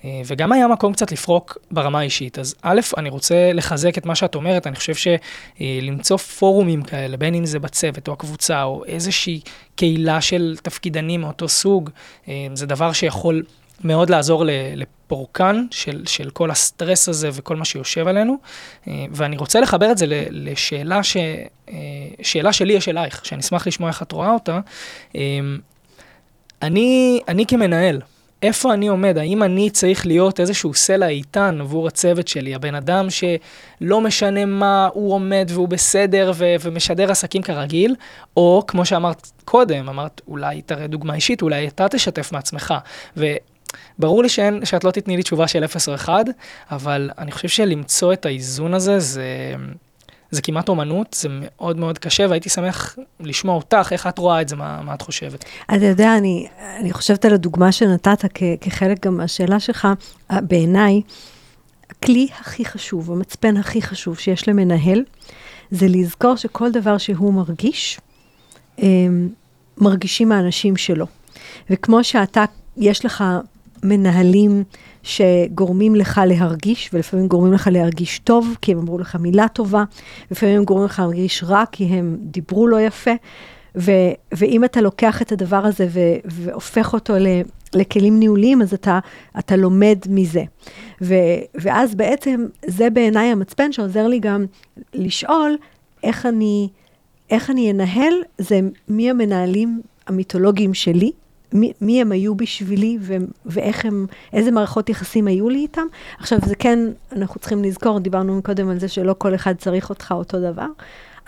[0.04, 2.38] אה, וגם היה מקום קצת לפרוק ברמה האישית.
[2.38, 7.34] אז א', אני רוצה לחזק את מה שאת אומרת, אני חושב שלמצוא פורומים כאלה, בין
[7.34, 9.40] אם זה בצוות או הקבוצה, או איזושהי
[9.76, 11.90] קהילה של תפקידנים מאותו סוג,
[12.28, 13.42] אה, זה דבר שיכול
[13.84, 18.36] מאוד לעזור לפורקן של, של כל הסטרס הזה וכל מה שיושב עלינו.
[18.88, 21.16] אה, ואני רוצה לחבר את זה לשאלה ש,
[21.68, 21.74] אה,
[22.22, 24.60] שאלה שלי יש אלייך, שאני אשמח לשמוע איך את רואה אותה.
[25.16, 25.20] אה,
[26.62, 28.00] אני, אני כמנהל,
[28.42, 29.18] איפה אני עומד?
[29.18, 34.88] האם אני צריך להיות איזשהו סלע איתן עבור הצוות שלי, הבן אדם שלא משנה מה,
[34.92, 37.94] הוא עומד והוא בסדר ו- ומשדר עסקים כרגיל,
[38.36, 42.74] או כמו שאמרת קודם, אמרת, אולי תראה דוגמה אישית, אולי אתה תשתף מעצמך.
[43.16, 43.34] ו-
[43.98, 46.24] ברור לי שאין, שאת לא תתני לי תשובה של 0 או 1,
[46.70, 49.54] אבל אני חושב שלמצוא את האיזון הזה זה,
[50.30, 54.48] זה כמעט אומנות, זה מאוד מאוד קשה, והייתי שמח לשמוע אותך, איך את רואה את
[54.48, 55.44] זה, מה, מה את חושבת.
[55.76, 56.46] אתה יודע, אני,
[56.80, 59.88] אני חושבת על הדוגמה שנתת כ, כחלק גם מהשאלה שלך,
[60.30, 61.00] בעיניי,
[61.90, 65.04] הכלי הכי חשוב, המצפן הכי חשוב שיש למנהל,
[65.70, 68.00] זה לזכור שכל דבר שהוא מרגיש,
[68.78, 69.28] הם,
[69.78, 71.06] מרגישים האנשים שלו.
[71.70, 72.44] וכמו שאתה,
[72.76, 73.24] יש לך
[73.82, 74.64] מנהלים
[75.02, 79.84] שגורמים לך להרגיש, ולפעמים גורמים לך להרגיש טוב, כי הם אמרו לך מילה טובה,
[80.30, 83.10] לפעמים הם גורמים לך להרגיש רע, כי הם דיברו לא יפה.
[83.76, 83.90] ו,
[84.32, 87.26] ואם אתה לוקח את הדבר הזה ו, והופך אותו ל,
[87.74, 88.98] לכלים ניהוליים, אז אתה,
[89.38, 90.44] אתה לומד מזה.
[91.02, 91.14] ו,
[91.54, 94.44] ואז בעצם זה בעיניי המצפן שעוזר לי גם
[94.94, 95.56] לשאול
[96.02, 96.68] איך אני,
[97.30, 101.12] איך אני אנהל, זה מי המנהלים המיתולוגיים שלי,
[101.54, 105.86] מי, מי הם היו בשבילי ו, ואיך הם, איזה מערכות יחסים היו לי איתם.
[106.18, 106.78] עכשיו, זה כן,
[107.12, 110.66] אנחנו צריכים לזכור, דיברנו קודם על זה שלא כל אחד צריך אותך אותו דבר,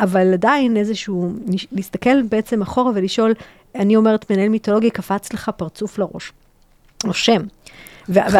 [0.01, 1.33] אבל עדיין איזשהו,
[1.73, 3.35] להסתכל בעצם אחורה ולשאול,
[3.75, 6.33] אני אומרת, מנהל מיתולוגי קפץ לך פרצוף לראש,
[7.05, 7.43] או שם.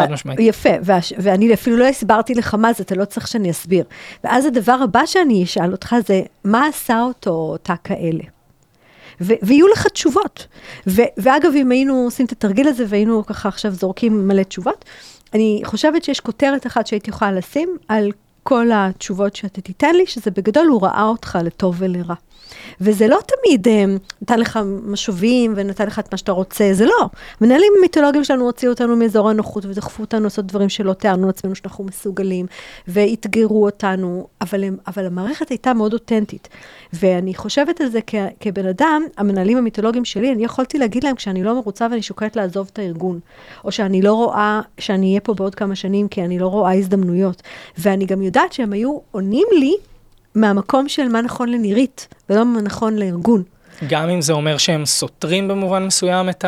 [0.03, 0.39] חד משמעית.
[0.39, 0.69] יפה,
[1.17, 3.83] ואני אפילו לא הסברתי לך מה זה, אתה לא צריך שאני אסביר.
[4.23, 8.23] ואז הדבר הבא שאני אשאל אותך זה, מה עשה אותו אותה כאלה?
[9.21, 10.47] ו- ויהיו לך תשובות.
[10.87, 14.85] ו- ואגב, אם היינו עושים את התרגיל הזה והיינו ככה עכשיו זורקים מלא תשובות,
[15.33, 18.11] אני חושבת שיש כותרת אחת שהייתי יכולה לשים על
[18.47, 22.15] כל התשובות שאתה תיתן לי, שזה בגדול הוא ראה אותך לטוב ולרע.
[22.81, 23.85] וזה לא תמיד אה,
[24.21, 27.09] נתן לך משובים ונתן לך את מה שאתה רוצה, זה לא.
[27.41, 31.83] מנהלים מיתולוגיים שלנו הוציאו אותנו מאזור הנוחות ודחפו אותנו לעשות דברים שלא תיארנו לעצמנו שאנחנו
[31.83, 32.45] מסוגלים,
[32.87, 36.47] ואתגרו אותנו, אבל, הם, אבל המערכת הייתה מאוד אותנטית.
[36.93, 41.43] ואני חושבת על זה כ, כבן אדם, המנהלים המיתולוגיים שלי, אני יכולתי להגיד להם כשאני
[41.43, 43.19] לא מרוצה ואני שוקלת לעזוב את הארגון,
[43.63, 47.41] או שאני לא רואה שאני אהיה פה בעוד כמה שנים כי אני לא רואה הזדמנויות.
[47.77, 49.75] ואני גם יודעת שהם היו עונים לי,
[50.35, 53.43] מהמקום של מה נכון לנירית, ולא מה נכון לארגון.
[53.89, 56.45] גם אם זה אומר שהם סותרים במובן מסוים את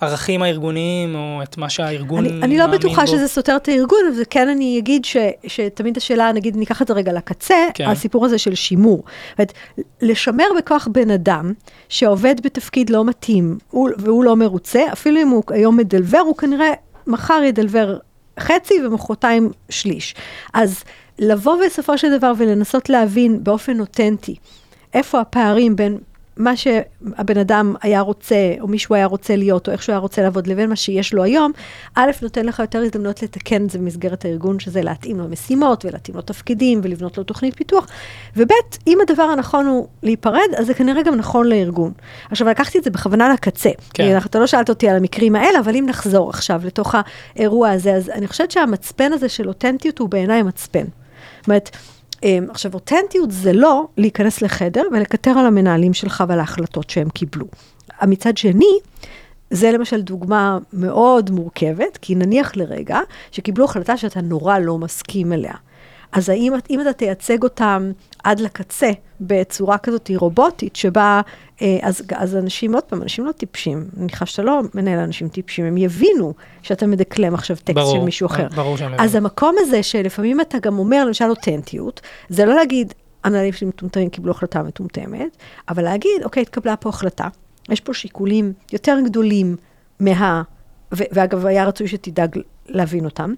[0.00, 2.44] הערכים הארגוניים, או את מה שהארגון מאמין בו.
[2.44, 3.06] אני לא בטוחה בו.
[3.06, 6.94] שזה סותר את הארגון, אבל כן אני אגיד ש, שתמיד השאלה, נגיד, ניקח את זה
[6.94, 7.88] רגע לקצה, כן.
[7.88, 8.96] הסיפור הזה של שימור.
[8.96, 9.52] זאת אומרת,
[10.02, 11.52] לשמר בכוח בן אדם
[11.88, 16.72] שעובד בתפקיד לא מתאים, הוא, והוא לא מרוצה, אפילו אם הוא היום מדלבר, הוא כנראה
[17.06, 17.98] מחר ידלבר
[18.40, 20.14] חצי ומחרתיים שליש.
[20.54, 20.84] אז
[21.18, 24.36] לבוא בסופו של דבר ולנסות להבין באופן אותנטי
[24.94, 25.98] איפה הפערים בין
[26.38, 30.22] מה שהבן אדם היה רוצה, או מישהו היה רוצה להיות, או איך שהוא היה רוצה
[30.22, 31.52] לעבוד, לבין מה שיש לו היום,
[31.94, 36.16] א', נותן לך יותר הזדמנויות לתקן את זה במסגרת הארגון, שזה להתאים לו משימות, ולהתאים
[36.16, 37.86] לו תפקידים, ולבנות לו תוכנית פיתוח,
[38.36, 38.50] וב',
[38.86, 41.92] אם הדבר הנכון הוא להיפרד, אז זה כנראה גם נכון לארגון.
[42.30, 43.70] עכשיו, לקחתי את זה בכוונה לקצה.
[43.94, 44.20] כן.
[44.20, 46.94] כי אתה לא שאלת אותי על המקרים האלה, אבל אם נחזור עכשיו לתוך
[47.36, 50.84] האירוע הזה, אז אני חושבת שהמצפן הזה של אותנטיות הוא בעיניי מצפן.
[51.46, 51.70] אומרת,
[52.22, 57.46] אמ, עכשיו, אותנטיות זה לא להיכנס לחדר ולקטר על המנהלים שלך ועל ההחלטות שהם קיבלו.
[58.02, 58.78] מצד שני,
[59.50, 62.98] זה למשל דוגמה מאוד מורכבת, כי נניח לרגע
[63.30, 65.54] שקיבלו החלטה שאתה נורא לא מסכים אליה.
[66.12, 67.90] אז האם, אם אתה תייצג אותם
[68.24, 71.20] עד לקצה בצורה כזאת רובוטית, שבה,
[71.62, 75.28] אה, אז, אז אנשים, עוד פעם, אנשים לא טיפשים, אני מניחה שאתה לא מנהל אנשים
[75.28, 78.48] טיפשים, הם יבינו שאתה מדקלם עכשיו טקסט ברור, של מישהו אחר.
[78.48, 79.16] ברור שהם אז מבינים.
[79.16, 84.30] המקום הזה שלפעמים אתה גם אומר, למשל אותנטיות, זה לא להגיד, המנהלים שלי מטומטמים קיבלו
[84.30, 85.36] החלטה מטומטמת,
[85.68, 87.28] אבל להגיד, אוקיי, התקבלה פה החלטה,
[87.68, 89.56] יש פה שיקולים יותר גדולים
[90.00, 90.42] מה...
[90.94, 93.34] ו- ואגב, היה רצוי שתדאג להבין אותם.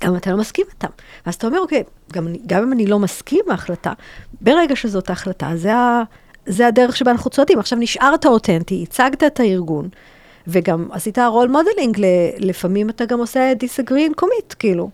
[0.00, 0.88] גם אתה לא מסכים איתם.
[1.26, 3.92] ואז אתה אומר, אוקיי, גם, גם אם אני לא מסכים ההחלטה,
[4.40, 6.02] ברגע שזאת ההחלטה, זה, ה,
[6.46, 7.58] זה הדרך שבה אנחנו צועדים.
[7.58, 9.88] עכשיו נשארת אותנטי, הצגת את הארגון,
[10.46, 12.04] וגם עשית role modeling, ל,
[12.38, 14.90] לפעמים אתה גם עושה and commit, כאילו.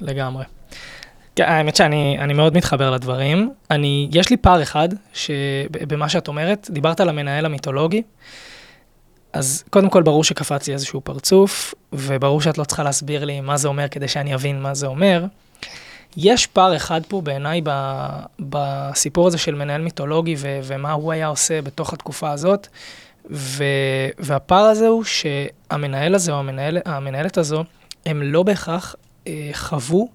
[0.00, 0.44] לגמרי.
[1.36, 3.50] כן, האמת שאני אני מאוד מתחבר לדברים.
[3.70, 8.02] אני, יש לי פער אחד שבמה שאת אומרת, דיברת על המנהל המיתולוגי,
[9.34, 13.56] אז קודם כל ברור שקפץ לי איזשהו פרצוף, וברור שאת לא צריכה להסביר לי מה
[13.56, 15.24] זה אומר כדי שאני אבין מה זה אומר.
[16.16, 17.60] יש פער אחד פה בעיניי
[18.40, 22.66] בסיפור הזה של מנהל מיתולוגי ו, ומה הוא היה עושה בתוך התקופה הזאת,
[23.30, 23.64] ו,
[24.18, 27.64] והפער הזה הוא שהמנהל הזה או המנהל, המנהלת הזו,
[28.06, 28.94] הם לא בהכרח
[29.26, 30.08] אה, חוו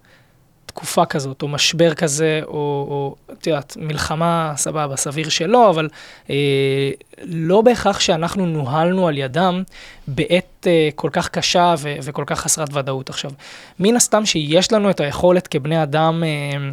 [0.80, 5.90] תקופה כזאת, או משבר כזה, או, את יודעת, מלחמה, סבבה, סביר שלא, אבל
[6.30, 6.92] אה,
[7.24, 9.64] לא בהכרח שאנחנו נוהלנו על ידם
[10.08, 13.10] בעת אה, כל כך קשה ו- וכל כך חסרת ודאות.
[13.10, 13.32] עכשיו,
[13.80, 16.24] מן הסתם שיש לנו את היכולת כבני אדם...
[16.24, 16.70] אה,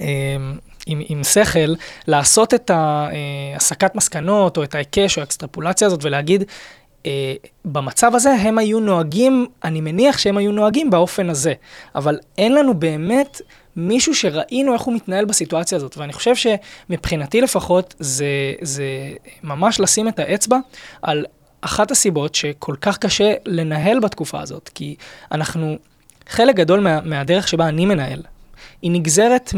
[0.00, 0.36] אה,
[0.86, 1.74] עם, עם שכל,
[2.06, 6.46] לעשות את ההסקת מסקנות, או את ההיקש, או האקסטרפולציה הזאת, ולהגיד, אה,
[7.64, 11.52] במצב הזה הם היו נוהגים, אני מניח שהם היו נוהגים באופן הזה,
[11.94, 13.40] אבל אין לנו באמת
[13.76, 18.26] מישהו שראינו איך הוא מתנהל בסיטואציה הזאת, ואני חושב שמבחינתי לפחות, זה,
[18.62, 18.84] זה
[19.42, 20.58] ממש לשים את האצבע
[21.02, 21.24] על
[21.60, 24.96] אחת הסיבות שכל כך קשה לנהל בתקופה הזאת, כי
[25.32, 25.76] אנחנו,
[26.28, 28.22] חלק גדול מה, מהדרך שבה אני מנהל,
[28.82, 29.54] היא נגזרת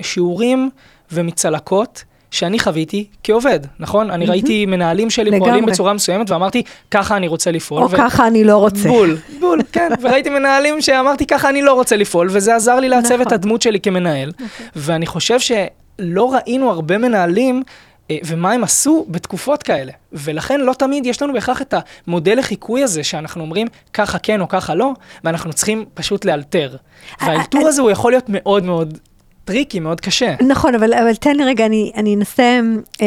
[0.00, 0.70] משיעורים
[1.12, 4.10] ומצלקות שאני חוויתי כעובד, נכון?
[4.10, 5.40] אני ראיתי מנהלים שלי לגמרי.
[5.40, 7.82] פועלים בצורה מסוימת ואמרתי, ככה אני רוצה לפעול.
[7.82, 8.88] או ככה אני לא רוצה.
[8.88, 9.88] בול, בול, כן.
[10.00, 13.26] וראיתי מנהלים שאמרתי, ככה אני לא רוצה לפעול, וזה עזר לי לעצב נכון.
[13.26, 14.32] את הדמות שלי כמנהל.
[14.76, 17.62] ואני חושב שלא ראינו הרבה מנהלים.
[18.10, 19.92] אה, ומה הם עשו בתקופות כאלה.
[20.12, 21.74] ולכן לא תמיד יש לנו בהכרח את
[22.06, 24.92] המודל לחיקוי הזה, שאנחנו אומרים ככה כן או ככה לא,
[25.24, 26.76] ואנחנו צריכים פשוט לאלתר.
[27.20, 28.98] והאלתור הזה הוא יכול להיות מאוד מאוד
[29.48, 30.34] טריקי, מאוד קשה.
[30.46, 32.60] נכון, אבל, אבל תן לי רגע, אני, אני אנסה
[33.02, 33.06] אה,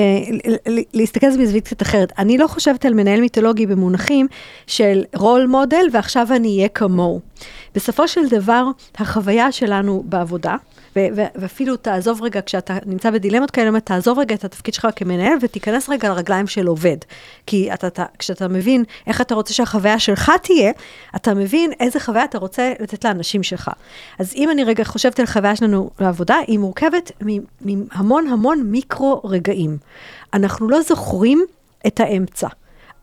[0.93, 2.11] להסתכל על זה מזווית קצת אחרת.
[2.17, 4.27] אני לא חושבת על מנהל מיתולוגי במונחים
[4.67, 7.19] של role model, ועכשיו אני אהיה כמוהו.
[7.75, 10.55] בסופו של דבר, החוויה שלנו בעבודה,
[10.95, 15.37] ו- ו- ואפילו תעזוב רגע, כשאתה נמצא בדילמות כאלה, תעזוב רגע את התפקיד שלך כמנהל
[15.41, 16.97] ותיכנס רגע לרגליים של עובד.
[17.45, 20.71] כי אתה, אתה, כשאתה מבין איך אתה רוצה שהחוויה שלך תהיה,
[21.15, 23.71] אתה מבין איזה חוויה אתה רוצה לתת לאנשים שלך.
[24.19, 27.11] אז אם אני רגע חושבת על החוויה שלנו לעבודה, היא מורכבת
[27.61, 29.77] מהמון המון מיקרו רגעים.
[30.33, 31.45] אנחנו לא זוכרים
[31.87, 32.47] את האמצע.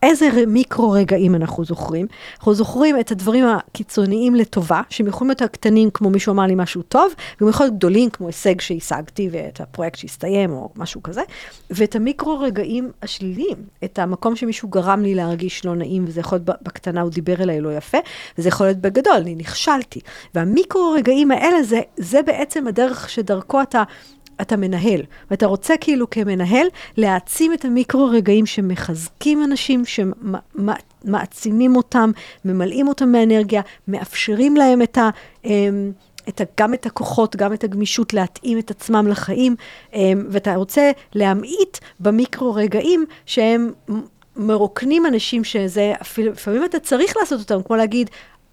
[0.03, 2.07] איזה מיקרו רגעים אנחנו זוכרים?
[2.37, 6.81] אנחנו זוכרים את הדברים הקיצוניים לטובה, שהם יכולים להיות הקטנים כמו מישהו אמר לי משהו
[6.81, 11.21] טוב, והם יכולים להיות גדולים כמו הישג שהשגתי ואת הפרויקט שהסתיים או משהו כזה,
[11.69, 16.63] ואת המיקרו רגעים השליליים, את המקום שמישהו גרם לי להרגיש לא נעים, וזה יכול להיות
[16.63, 17.97] בקטנה הוא דיבר אליי לא יפה,
[18.37, 19.99] וזה יכול להיות בגדול, אני נכשלתי.
[20.35, 23.83] והמיקרו רגעים האלה זה, זה בעצם הדרך שדרכו אתה...
[24.41, 29.83] אתה מנהל, ואתה רוצה כאילו כמנהל להעצים את המיקרו רגעים שמחזקים אנשים,
[31.05, 32.11] שמעצימים אותם,
[32.45, 35.09] ממלאים אותם מאנרגיה, מאפשרים להם את ה...
[35.45, 35.91] אמ,
[36.29, 39.55] את ה, גם את הכוחות, גם את הגמישות להתאים את עצמם לחיים,
[39.93, 43.71] אמ, ואתה רוצה להמעיט במיקרו רגעים שהם
[44.35, 48.09] מרוקנים אנשים שזה, אפילו, לפעמים אתה צריך לעשות אותם, כמו להגיד,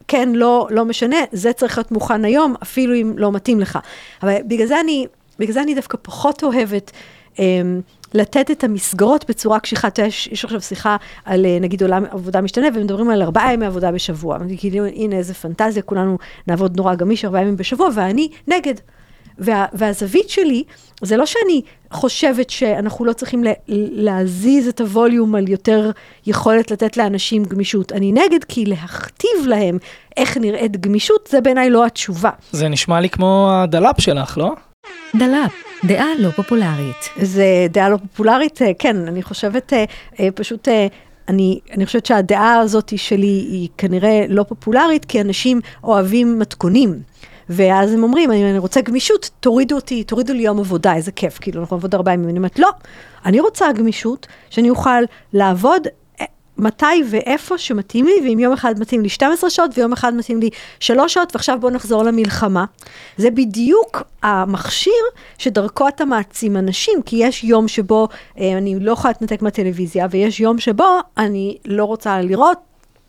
[0.08, 3.78] כן, לא, לא משנה, זה צריך להיות מוכן היום, אפילו אם לא מתאים לך.
[4.22, 5.06] אבל בגלל זה אני,
[5.38, 6.90] בגלל זה אני דווקא פחות אוהבת
[7.38, 7.80] אמ,
[8.14, 9.88] לתת את המסגרות בצורה קשיחה.
[9.88, 13.66] אתה יודע, יש, עכשיו שיחה על אה, נגיד עולם עבודה משתנה, ומדברים על ארבעה ימי
[13.66, 14.38] עבודה בשבוע.
[14.58, 18.74] כאילו, הנה איזה פנטזיה, כולנו נעבוד נורא גמיש ארבעה ימים בשבוע, ואני נגד.
[19.38, 20.64] וה, והזווית שלי,
[21.02, 25.90] זה לא שאני חושבת שאנחנו לא צריכים לה, להזיז את ה volume על יותר
[26.26, 27.92] יכולת לתת לאנשים גמישות.
[27.92, 29.78] אני נגד, כי להכתיב להם
[30.16, 32.30] איך נראית גמישות, זה בעיניי לא התשובה.
[32.52, 34.54] זה נשמע לי כמו הדלאפ שלך, לא?
[35.16, 35.52] דלאפ,
[35.84, 37.08] דעה לא פופולרית.
[37.22, 39.84] זה דעה לא פופולרית, אה, כן, אני חושבת אה,
[40.20, 40.68] אה, פשוט...
[41.28, 47.02] אני, אני חושבת שהדעה הזאת שלי היא כנראה לא פופולרית, כי אנשים אוהבים מתכונים.
[47.48, 51.38] ואז הם אומרים, אני, אני רוצה גמישות, תורידו אותי, תורידו לי יום עבודה, איזה כיף,
[51.38, 52.28] כאילו, אנחנו נעבוד ארבעה ימים.
[52.28, 52.70] אני אומרת, לא,
[53.24, 55.86] אני רוצה גמישות, שאני אוכל לעבוד
[56.58, 60.50] מתי ואיפה שמתאים לי, ואם יום אחד מתאים לי 12 שעות, ויום אחד מתאים לי
[60.80, 62.64] 3 שעות, ועכשיו בואו נחזור למלחמה.
[63.16, 65.04] זה בדיוק המכשיר
[65.38, 70.40] שדרכו אתה מעצים אנשים, כי יש יום שבו אה, אני לא יכולה להתנתק מהטלוויזיה, ויש
[70.40, 72.58] יום שבו אני לא רוצה לראות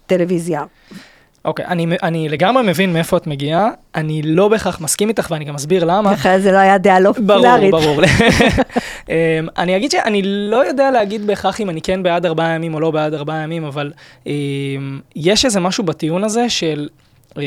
[0.06, 0.64] טלוויזיה.
[1.48, 5.56] אוקיי, אני, אני לגמרי מבין מאיפה את מגיעה, אני לא בהכרח מסכים איתך ואני גם
[5.56, 6.14] אסביר למה.
[6.14, 7.72] אחרי זה לא היה דעה לא פופולרית.
[7.72, 8.04] ברור, ברור.
[9.10, 12.80] אמ, אני אגיד שאני לא יודע להגיד בהכרח אם אני כן בעד ארבעה ימים או
[12.80, 13.92] לא בעד ארבעה ימים, אבל
[14.24, 14.28] um,
[15.16, 16.88] יש איזה משהו בטיעון הזה של
[17.32, 17.38] um,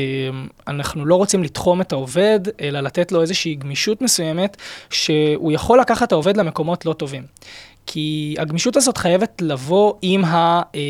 [0.68, 4.56] אנחנו לא רוצים לתחום את העובד, אלא לתת לו איזושהי גמישות מסוימת,
[4.90, 7.22] שהוא יכול לקחת את העובד למקומות לא טובים.
[7.86, 10.62] כי הגמישות הזאת חייבת לבוא עם ה...
[10.74, 10.80] אה,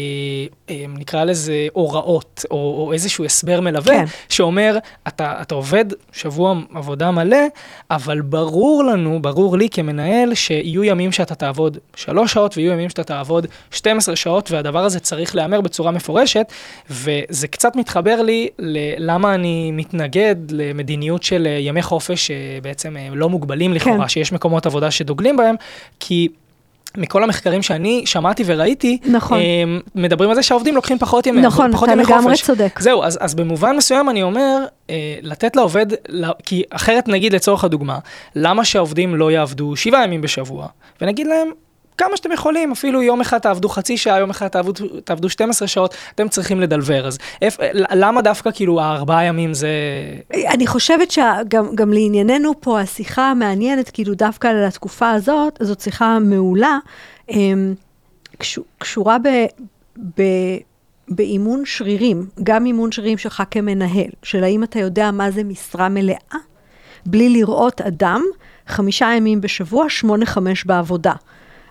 [0.70, 4.05] אה, נקרא לזה הוראות, או, או איזשהו הסבר מלווה, כן.
[4.29, 7.37] שאומר, אתה, אתה עובד שבוע עבודה מלא,
[7.90, 13.05] אבל ברור לנו, ברור לי כמנהל, שיהיו ימים שאתה תעבוד שלוש שעות, ויהיו ימים שאתה
[13.05, 16.53] תעבוד 12 שעות, והדבר הזה צריך להיאמר בצורה מפורשת,
[16.90, 24.03] וזה קצת מתחבר לי ללמה אני מתנגד למדיניות של ימי חופש שבעצם לא מוגבלים לכאורה,
[24.03, 24.09] כן.
[24.09, 25.55] שיש מקומות עבודה שדוגלים בהם,
[26.00, 26.29] כי...
[26.96, 29.38] מכל המחקרים שאני שמעתי וראיתי, נכון.
[29.62, 32.79] הם, מדברים על זה שהעובדים לוקחים פחות ימי נכון, פחות אתה לגמרי צודק.
[32.81, 35.87] זהו, אז, אז במובן מסוים אני אומר, אה, לתת לעובד,
[36.46, 37.98] כי אחרת נגיד לצורך הדוגמה,
[38.37, 40.66] למה שהעובדים לא יעבדו שבעה ימים בשבוע,
[41.00, 41.50] ונגיד להם,
[42.01, 45.95] כמה שאתם יכולים, אפילו יום אחד תעבדו חצי שעה, יום אחד תעבדו, תעבדו 12 שעות,
[46.15, 47.07] אתם צריכים לדלבר.
[47.07, 49.69] אז איפ, למה דווקא כאילו הארבעה ימים זה...
[50.35, 56.79] אני חושבת שגם לענייננו פה השיחה המעניינת, כאילו דווקא לתקופה הזאת, זאת שיחה מעולה,
[57.31, 57.75] אמ,
[58.79, 59.29] קשורה ב...
[60.19, 60.23] ב
[61.09, 66.37] באימון שרירים, גם אימון שרירים שלך כמנהל, של האם אתה יודע מה זה משרה מלאה,
[67.07, 68.23] בלי לראות אדם,
[68.67, 71.13] חמישה ימים בשבוע, שמונה חמש בעבודה.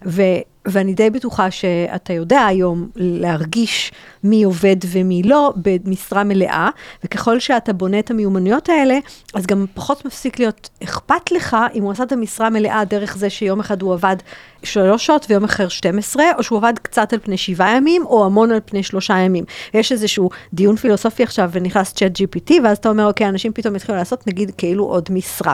[0.05, 0.21] ו,
[0.65, 3.91] ואני די בטוחה שאתה יודע היום להרגיש
[4.23, 6.69] מי עובד ומי לא במשרה מלאה,
[7.03, 8.99] וככל שאתה בונה את המיומנויות האלה,
[9.33, 13.29] אז גם פחות מפסיק להיות אכפת לך אם הוא עשה את המשרה מלאה דרך זה
[13.29, 14.15] שיום אחד הוא עבד
[14.63, 18.51] שלוש שעות ויום אחר 12, או שהוא עבד קצת על פני שבעה ימים, או המון
[18.51, 19.43] על פני שלושה ימים.
[19.73, 23.97] יש איזשהו דיון פילוסופי עכשיו, ונכנס צ'אט GPT, ואז אתה אומר, אוקיי, אנשים פתאום יתחילו
[23.97, 25.53] לעשות, נגיד, כאילו עוד משרה.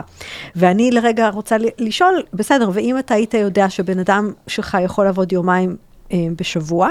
[0.56, 5.76] ואני לרגע רוצה לשאול, בסדר, ואם אתה היית יודע שבן אדם שלך יכול לעבוד יומיים
[6.12, 6.88] אה, בשבוע,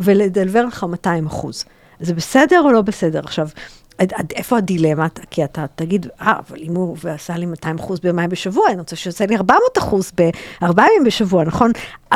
[0.00, 1.64] ולדלבר לך 200 אחוז,
[2.00, 3.20] זה בסדר או לא בסדר?
[3.20, 3.48] עכשיו,
[3.98, 5.06] עד, עד איפה הדילמה?
[5.30, 8.96] כי אתה תגיד, אה, אבל אם הוא עשה לי 200 אחוז ביומיים בשבוע, אני רוצה
[8.96, 10.12] שיעשה לי 400 אחוז
[10.60, 11.72] בארבעה ימים בשבוע, נכון?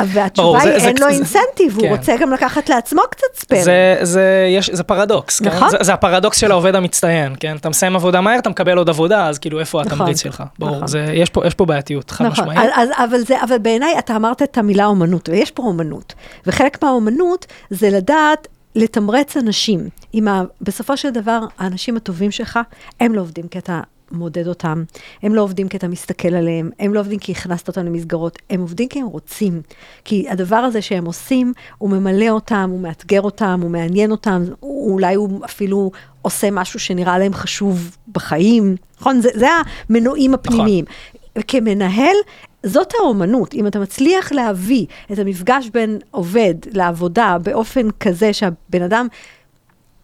[0.07, 1.89] והתשובה היא, אין לו incentive, הוא כן.
[1.89, 3.63] רוצה גם לקחת לעצמו קצת spare.
[3.63, 5.47] זה, זה, יש, זה פרדוקס, כן?
[5.47, 5.69] נכון?
[5.69, 5.77] כן?
[5.77, 7.55] זה, זה הפרדוקס של העובד המצטיין, כן?
[7.55, 10.43] אתה מסיים עבודה מהר, אתה מקבל עוד עבודה, אז כאילו, איפה נכון, התמריץ שלך?
[10.59, 10.87] ברור, נכון.
[10.87, 12.71] זה, יש, פה, יש פה בעייתיות, חד נכון, משמעית.
[12.75, 16.13] אז, אבל, זה, אבל בעיניי, אתה אמרת את המילה אומנות, ויש פה אומנות,
[16.45, 19.89] וחלק מהאומנות זה לדעת לתמרץ אנשים.
[20.27, 20.43] ה...
[20.61, 22.59] בסופו של דבר, האנשים הטובים שלך,
[22.99, 24.83] הם לא עובדים כי אתה מודד אותם,
[25.23, 28.61] הם לא עובדים כי אתה מסתכל עליהם, הם לא עובדים כי הכנסת אותם למסגרות, הם
[28.61, 29.61] עובדים כי הם רוצים.
[30.05, 35.15] כי הדבר הזה שהם עושים, הוא ממלא אותם, הוא מאתגר אותם, הוא מעניין אותם, אולי
[35.15, 39.21] הוא אפילו עושה משהו שנראה להם חשוב בחיים, נכון?
[39.21, 39.47] זה, זה
[39.89, 40.85] המנועים הפנימיים.
[40.85, 41.19] נכון.
[41.37, 42.15] וכמנהל,
[42.63, 49.07] זאת האומנות, אם אתה מצליח להביא את המפגש בין עובד לעבודה באופן כזה שהבן אדם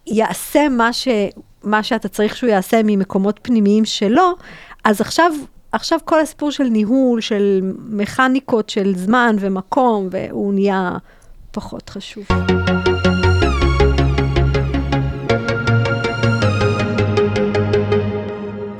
[0.06, 1.08] יעשה מה, ש,
[1.62, 4.32] מה שאתה צריך שהוא יעשה ממקומות פנימיים שלו,
[4.84, 5.32] אז עכשיו,
[5.72, 10.96] עכשיו כל הסיפור של ניהול, של מכניקות, של זמן ומקום, והוא נהיה
[11.52, 12.24] פחות חשוב.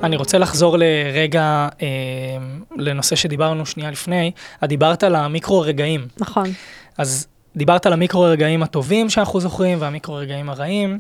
[0.07, 1.87] אני רוצה לחזור לרגע אה,
[2.77, 4.31] לנושא שדיברנו שנייה לפני.
[4.65, 6.07] את דיברת על המיקרו-רגעים.
[6.19, 6.53] נכון.
[6.99, 10.99] אז דיברת על המיקרו-רגעים הטובים שאנחנו זוכרים והמיקרו-רגעים הרעים,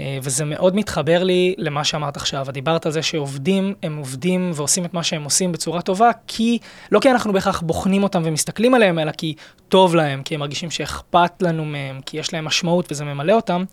[0.00, 2.48] אה, וזה מאוד מתחבר לי למה שאמרת עכשיו.
[2.48, 6.58] את דיברת על זה שעובדים, הם עובדים ועושים את מה שהם עושים בצורה טובה, כי,
[6.92, 9.34] לא כי אנחנו בהכרח בוחנים אותם ומסתכלים עליהם, אלא כי
[9.68, 13.64] טוב להם, כי הם מרגישים שאכפת לנו מהם, כי יש להם משמעות וזה ממלא אותם,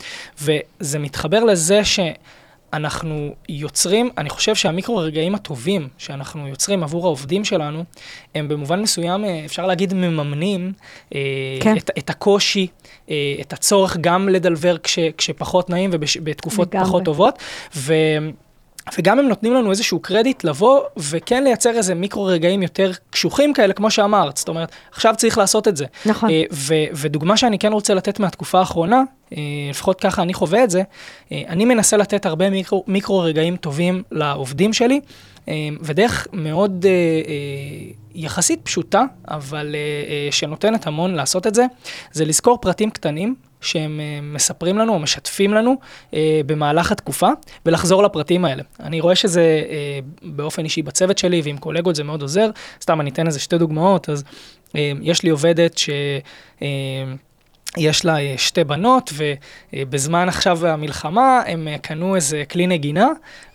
[0.42, 2.00] וזה מתחבר לזה ש...
[2.74, 7.84] אנחנו יוצרים, אני חושב שהמיקרו הרגעים הטובים שאנחנו יוצרים עבור העובדים שלנו,
[8.36, 10.74] הם במובן מסוים, אה, אפשר להגיד, מממנים
[11.16, 11.20] אה,
[11.62, 11.78] כן.
[11.78, 12.68] את, את הקושי,
[13.10, 16.76] אה, את הצורך גם לדלבר כש, כשפחות נעים ובתקופות.
[16.76, 17.40] פחות טובות.
[17.76, 17.94] ו...
[18.98, 23.74] וגם הם נותנים לנו איזשהו קרדיט לבוא וכן לייצר איזה מיקרו רגעים יותר קשוחים כאלה,
[23.74, 24.38] כמו שאמרת.
[24.38, 25.86] זאת אומרת, עכשיו צריך לעשות את זה.
[26.06, 26.30] נכון.
[26.30, 29.04] אה, ו- ודוגמה שאני כן רוצה לתת מהתקופה האחרונה,
[29.34, 29.38] אה,
[29.70, 30.82] לפחות ככה אני חווה את זה,
[31.32, 35.00] אה, אני מנסה לתת הרבה מיקרו, מיקרו רגעים טובים לעובדים שלי,
[35.82, 36.86] ודרך מאוד
[38.16, 39.76] יחסית פשוטה, אבל
[40.32, 41.66] שנותנת המון לעשות את זה,
[42.12, 43.36] זה לזכור פרטים קטנים.
[43.64, 45.76] שהם אה, מספרים לנו או משתפים לנו
[46.14, 47.30] אה, במהלך התקופה,
[47.66, 48.64] ולחזור לפרטים האלה.
[48.80, 52.50] אני רואה שזה אה, באופן אישי בצוות שלי ועם קולגות זה מאוד עוזר.
[52.82, 54.24] סתם אני אתן איזה שתי דוגמאות, אז
[55.02, 55.90] יש לי עובדת ש...
[57.78, 59.14] יש לה שתי בנות,
[59.74, 63.08] ובזמן עכשיו המלחמה הם קנו איזה כלי נגינה,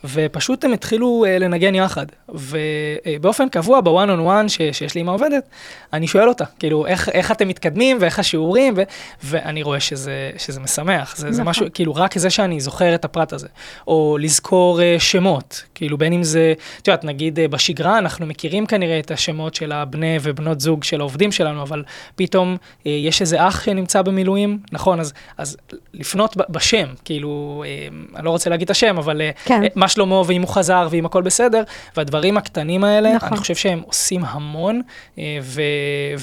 [0.05, 2.07] ופשוט הם התחילו אה, לנגן יחד.
[2.29, 5.49] ובאופן קבוע, בוואן און וואן שיש לי עם העובדת,
[5.93, 8.83] אני שואל אותה, כאילו, איך, איך אתם מתקדמים ואיך השיעורים, ו,
[9.23, 11.17] ואני רואה שזה, שזה משמח.
[11.17, 11.51] זה, זה נכון.
[11.51, 13.49] משהו, כאילו, רק זה שאני זוכר את הפרט הזה.
[13.87, 18.67] או לזכור אה, שמות, כאילו, בין אם זה, את יודעת, נגיד אה, בשגרה, אנחנו מכירים
[18.67, 21.85] כנראה את השמות של הבני ובנות זוג של העובדים שלנו, אבל
[22.17, 25.57] פתאום אה, יש איזה אח שנמצא במילואים, נכון, אז, אז
[25.95, 29.63] לפנות בשם, כאילו, אה, אני לא רוצה להגיד את השם, אבל אה, כן.
[29.63, 31.63] אה, מה שלמה ואם הוא חזר ואם הכל בסדר,
[31.97, 33.29] והדברים הקטנים האלה, נכון.
[33.29, 34.83] אני חושב שהם עושים המון,
[35.19, 35.63] אה, ו,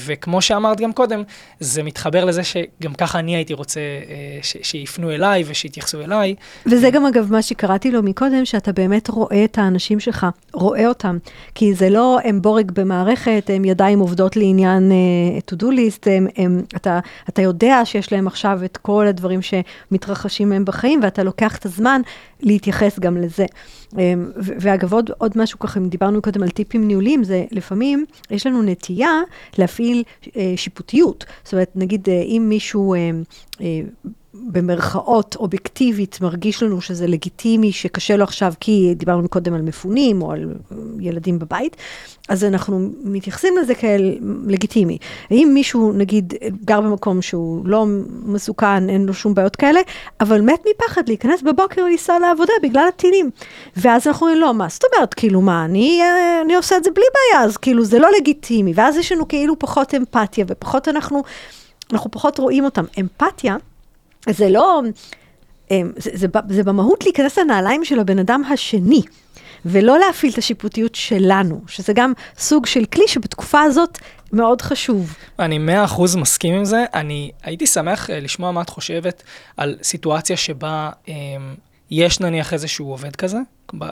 [0.06, 1.22] וכמו שאמרת גם קודם,
[1.60, 6.34] זה מתחבר לזה שגם ככה אני הייתי רוצה אה, ש, שיפנו אליי ושיתייחסו אליי.
[6.66, 11.18] וזה גם אגב מה שקראתי לו מקודם, שאתה באמת רואה את האנשים שלך, רואה אותם.
[11.54, 16.26] כי זה לא הם בורג במערכת, הם ידיים עובדות לעניין uh, to do list, הם,
[16.36, 21.56] הם, אתה, אתה יודע שיש להם עכשיו את כל הדברים שמתרחשים מהם בחיים, ואתה לוקח
[21.56, 22.00] את הזמן
[22.40, 23.46] להתייחס גם לזה.
[23.92, 23.98] ו-
[24.36, 28.62] ואגב, עוד, עוד משהו ככה, אם דיברנו קודם על טיפים ניהוליים, זה לפעמים יש לנו
[28.62, 29.20] נטייה
[29.58, 31.24] להפעיל uh, שיפוטיות.
[31.44, 32.94] זאת אומרת, נגיד, uh, אם מישהו...
[34.42, 40.32] במרכאות אובייקטיבית מרגיש לנו שזה לגיטימי, שקשה לו עכשיו כי דיברנו קודם על מפונים או
[40.32, 41.76] על אה, ילדים בבית,
[42.28, 44.98] אז אנחנו מתייחסים לזה כאל לגיטימי.
[45.30, 46.34] אם מישהו נגיד
[46.64, 47.86] גר במקום שהוא לא
[48.24, 49.80] מסוכן, אין לו שום בעיות כאלה,
[50.20, 53.30] אבל מת מפחד להיכנס בבוקר ולנסוע לעבודה בגלל הטילים.
[53.76, 56.90] ואז אנחנו אומרים, לא, מה זאת אומרת, כאילו מה, אני, אה, אני עושה את זה
[56.90, 58.72] בלי בעיה, אז כאילו זה לא לגיטימי.
[58.74, 61.22] ואז יש לנו כאילו פחות אמפתיה ופחות אנחנו,
[61.92, 62.84] אנחנו פחות רואים אותם.
[63.00, 63.56] אמפתיה,
[64.30, 64.80] זה לא,
[65.70, 69.02] אמ, זה, זה, זה במהות להיכנס לנעליים של הבן אדם השני,
[69.64, 73.98] ולא להפעיל את השיפוטיות שלנו, שזה גם סוג של כלי שבתקופה הזאת
[74.32, 75.14] מאוד חשוב.
[75.38, 76.84] אני מאה אחוז מסכים עם זה.
[76.94, 79.22] אני הייתי שמח אה, לשמוע מה את חושבת
[79.56, 81.14] על סיטואציה שבה אה,
[81.90, 83.38] יש נניח איזשהו עובד כזה,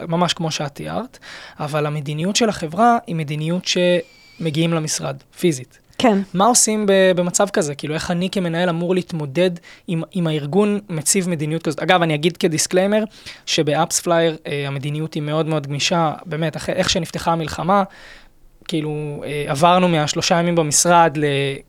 [0.08, 1.18] ממש כמו שאת תיארת,
[1.60, 5.78] אבל המדיניות של החברה היא מדיניות שמגיעים למשרד, פיזית.
[5.98, 6.18] כן.
[6.34, 6.86] מה עושים
[7.16, 7.74] במצב כזה?
[7.74, 9.50] כאילו, איך אני כמנהל אמור להתמודד
[9.88, 11.80] עם, עם הארגון מציב מדיניות כזאת?
[11.80, 13.04] אגב, אני אגיד כדיסקליימר,
[13.46, 17.82] שב AppsFlyer אה, המדיניות היא מאוד מאוד גמישה, באמת, אחרי, איך שנפתחה המלחמה,
[18.68, 21.18] כאילו, אה, עברנו מהשלושה ימים במשרד,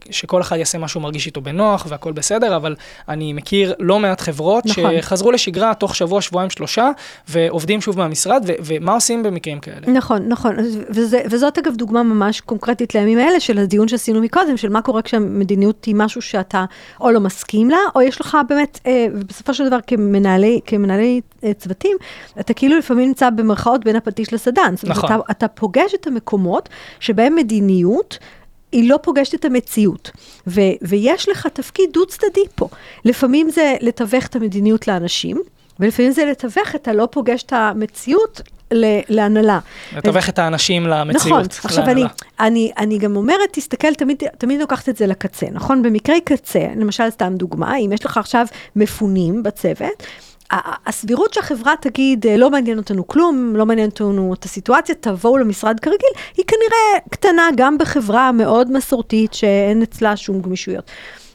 [0.09, 2.75] שכל אחד יעשה מה שהוא מרגיש איתו בנוח והכל בסדר, אבל
[3.09, 4.91] אני מכיר לא מעט חברות נכון.
[5.01, 6.89] שחזרו לשגרה תוך שבוע, שבועיים, שלושה,
[7.27, 9.87] ועובדים שוב מהמשרד, ו- ומה עושים במקרים כאלה?
[9.87, 10.55] נכון, נכון,
[10.89, 15.01] וזה, וזאת אגב דוגמה ממש קונקרטית לימים האלה של הדיון שעשינו מקודם, של מה קורה
[15.01, 16.65] כשהמדיניות היא משהו שאתה
[17.01, 21.53] או לא מסכים לה, או יש לך באמת, אה, ובסופו של דבר כמנהלי, כמנהלי אה,
[21.53, 21.97] צוותים,
[22.39, 24.75] אתה כאילו לפעמים נמצא במרכאות בין הפטיש לסדן.
[24.75, 25.09] זאת אומרת, נכון.
[25.11, 26.69] אתה, אתה פוגש את המקומות
[26.99, 28.17] שבהם מדיניות...
[28.71, 30.11] היא לא פוגשת את המציאות,
[30.47, 32.67] ו- ויש לך תפקיד דו-צדדי פה.
[33.05, 35.41] לפעמים זה לתווך את המדיניות לאנשים,
[35.79, 39.59] ולפעמים זה לתווך את הלא פוגש את המציאות ל- להנהלה.
[39.97, 41.25] לתווך את האנשים למציאות.
[41.25, 42.03] נכון, עכשיו אני.
[42.39, 45.81] אני, אני גם אומרת, תסתכל, תמיד, תמיד לוקחת את זה לקצה, נכון?
[45.81, 50.03] במקרי קצה, למשל סתם דוגמה, אם יש לך עכשיו מפונים בצוות,
[50.51, 55.79] הסבירות שהחברה תגיד, "אה, לא מעניין אותנו כלום, לא מעניין אותנו את הסיטואציה, תבואו למשרד
[55.79, 60.91] כרגיל, היא כנראה קטנה גם בחברה מאוד מסורתית שאין אצלה שום גמישויות.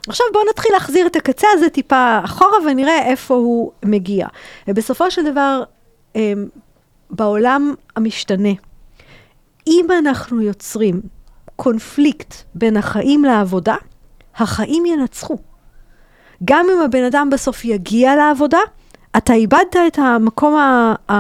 [0.08, 4.26] עכשיו בואו נתחיל להחזיר את הקצה הזה טיפה אחורה ונראה איפה הוא מגיע.
[4.68, 5.62] ובסופו של דבר,
[6.16, 6.46] אמ,
[7.10, 8.48] בעולם המשתנה,
[9.66, 11.00] אם אנחנו יוצרים
[11.56, 13.74] קונפליקט בין החיים לעבודה,
[14.36, 15.38] החיים ינצחו.
[16.44, 18.58] גם אם הבן אדם בסוף יגיע לעבודה,
[19.16, 21.14] אתה איבדת את המקום ה- ה-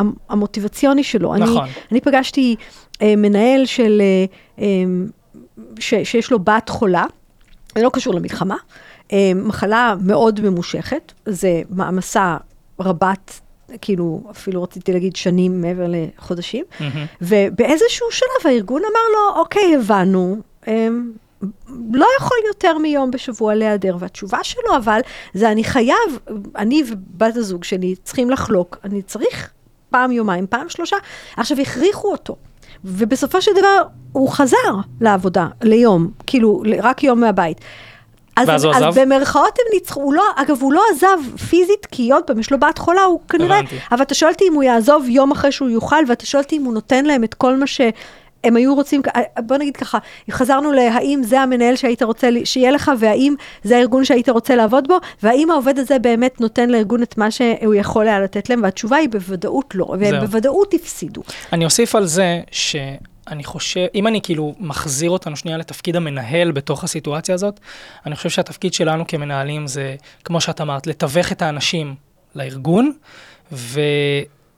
[0.00, 1.36] ה- המוטיבציוני שלו.
[1.36, 1.58] נכון.
[1.62, 2.56] אני, אני פגשתי
[3.02, 4.24] אה, מנהל של, אה,
[4.64, 4.84] אה,
[5.78, 7.04] ש, שיש לו בת חולה,
[7.74, 8.56] זה לא קשור למלחמה,
[9.12, 12.36] אה, מחלה מאוד ממושכת, זה מעמסה
[12.80, 13.40] רבת
[13.80, 16.64] כאילו, אפילו רציתי להגיד שנים מעבר לחודשים.
[16.80, 17.06] מהמם.
[17.22, 19.00] ובאיזשהו שלב הארגון אמר
[19.34, 20.36] לו, אוקיי, הבנו,
[20.68, 21.12] אמ,
[21.92, 23.96] לא יכול יותר מיום בשבוע להיעדר.
[23.98, 25.00] והתשובה שלו, אבל,
[25.34, 26.18] זה אני חייב,
[26.56, 29.50] אני ובת הזוג שלי צריכים לחלוק, אני צריך
[29.90, 30.96] פעם יומיים, פעם שלושה.
[31.36, 32.36] עכשיו, הכריחו אותו.
[32.84, 33.82] ובסופו של דבר,
[34.12, 37.60] הוא חזר לעבודה, ליום, כאילו, רק יום מהבית.
[38.36, 39.00] אז, ואז הוא אז עזב?
[39.00, 42.60] במרכאות הם ניצחו, הוא לא, אגב, הוא לא עזב פיזית, כי עוד פעם, יש לו
[42.60, 43.76] בת חולה, הוא כנראה, הבנתי.
[43.92, 46.64] אבל אתה שואל אותי אם הוא יעזוב יום אחרי שהוא יוכל, ואתה שואל אותי אם
[46.64, 47.66] הוא נותן להם את כל מה
[48.44, 49.02] שהם היו רוצים,
[49.38, 49.98] בוא נגיד ככה,
[50.30, 54.96] חזרנו להאם זה המנהל שהיית רוצה שיהיה לך, והאם זה הארגון שהיית רוצה לעבוד בו,
[55.22, 59.08] והאם העובד הזה באמת נותן לארגון את מה שהוא יכול היה לתת להם, והתשובה היא
[59.08, 60.20] בוודאות לא, והם זהו.
[60.20, 61.22] בוודאות הפסידו.
[61.52, 66.84] אני אוסיף על זה שאני חושב, אם אני כאילו מחזיר אותנו שנייה לתפקיד המנהל בתוך
[66.84, 67.60] הסיטואציה הזאת,
[68.06, 71.94] אני חושב שהתפקיד שלנו כמנהלים זה, כמו שאת אמרת, לתווך את האנשים
[72.34, 72.92] לארגון,
[73.52, 73.80] ו...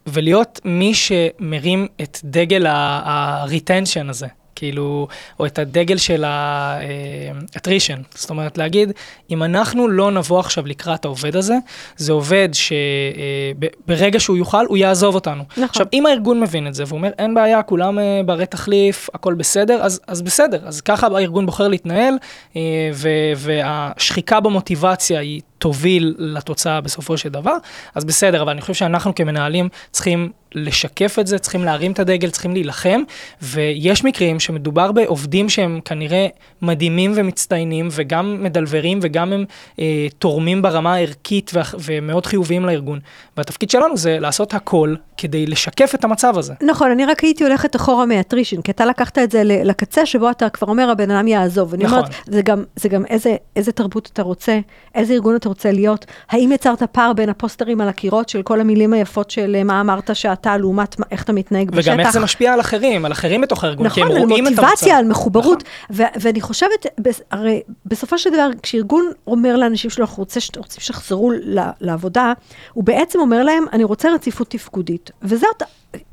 [0.06, 4.26] ולהיות מי שמרים את דגל ה-retension הזה.
[4.56, 5.08] כאילו,
[5.40, 7.98] או את הדגל של ה-attrition.
[8.14, 8.92] זאת אומרת, להגיד,
[9.30, 11.54] אם אנחנו לא נבוא עכשיו לקראת העובד הזה,
[11.96, 15.42] זה עובד שברגע שהוא יוכל, הוא יעזוב אותנו.
[15.50, 15.64] נכון.
[15.64, 19.34] עכשיו, אם הארגון מבין את זה, והוא אומר, אין בעיה, כולם אה, ברי תחליף, הכל
[19.34, 20.60] בסדר, אז, אז בסדר.
[20.64, 22.14] אז ככה הארגון בוחר להתנהל,
[22.56, 22.90] אה,
[23.36, 27.56] והשחיקה במוטיבציה היא תוביל לתוצאה בסופו של דבר,
[27.94, 32.30] אז בסדר, אבל אני חושב שאנחנו כמנהלים צריכים לשקף את זה, צריכים להרים את הדגל,
[32.30, 33.00] צריכים להילחם,
[33.42, 36.26] ויש מקרים שמדובר בעובדים שהם כנראה
[36.62, 39.44] מדהימים ומצטיינים, וגם מדלברים, וגם הם
[39.78, 43.00] אה, תורמים ברמה הערכית ומאוד חיוביים לארגון.
[43.36, 46.54] והתפקיד שלנו זה לעשות הכל כדי לשקף את המצב הזה.
[46.62, 50.48] נכון, אני רק הייתי הולכת אחורה מהטרישן, כי אתה לקחת את זה לקצה שבו אתה
[50.48, 51.74] כבר אומר, הבן אדם יעזוב.
[51.74, 51.98] נכון.
[51.98, 54.58] אומרת, זה גם, זה גם איזה, איזה תרבות אתה רוצה,
[54.94, 58.92] איזה ארגון אתה רוצה להיות, האם יצרת פער בין הפוסטרים על הקירות של כל המילים
[58.92, 61.92] היפות של אה, מה אמרת שאתה, לעומת איך אתה מתנהג בשטח.
[61.92, 64.46] וגם איך זה משפיע על אחרים, על אחרים בתוך הארגון, כי נכון, הם על רואים
[64.46, 64.62] את המצב.
[64.62, 65.62] מוטיבציה, על מחוברות.
[65.90, 66.06] נכון.
[66.06, 66.86] ו- ואני חושבת,
[67.30, 70.42] הרי בסופו של דבר, כשארגון אומר לאנשים שלו, אנחנו רוצים
[70.78, 71.32] שיחזרו
[71.80, 72.32] לעבודה,
[72.72, 75.10] הוא בעצם אומר להם, אני רוצה רציפות תפקודית.
[75.22, 75.62] וזאת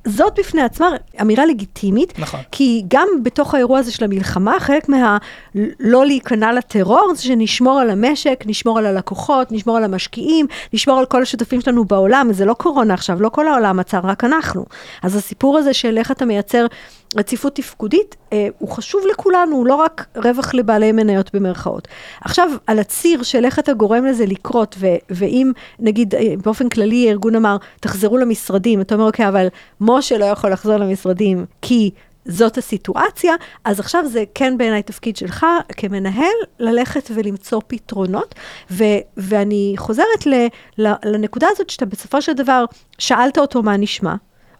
[0.07, 0.87] זאת בפני עצמה
[1.21, 2.39] אמירה לגיטימית, נכון.
[2.51, 5.17] כי גם בתוך האירוע הזה של המלחמה, חלק מה
[5.79, 11.05] לא להיכנע לטרור, זה שנשמור על המשק, נשמור על הלקוחות, נשמור על המשקיעים, נשמור על
[11.05, 14.65] כל השותפים שלנו בעולם, זה לא קורונה עכשיו, לא כל העולם עצר, רק אנחנו.
[15.01, 16.65] אז הסיפור הזה של איך אתה מייצר
[17.15, 21.87] רציפות תפקודית, אה, הוא חשוב לכולנו, הוא לא רק רווח לבעלי מניות במרכאות.
[22.21, 27.07] עכשיו, על הציר של איך אתה גורם לזה לקרות, ו- ואם נגיד אה, באופן כללי
[27.07, 29.47] הארגון אמר, תחזרו למשרדים, אתה אומר, אוקיי, אבל
[29.81, 31.91] משה לא יכול לחזור למשרדים כי
[32.25, 33.33] זאת הסיטואציה,
[33.63, 35.45] אז עכשיו זה כן בעיניי תפקיד שלך
[35.77, 38.35] כמנהל, ללכת ולמצוא פתרונות.
[38.71, 38.83] ו-
[39.17, 40.47] ואני חוזרת ל-
[40.77, 42.65] ל- לנקודה הזאת שאתה בסופו של דבר
[42.97, 44.15] שאלת אותו מה נשמע.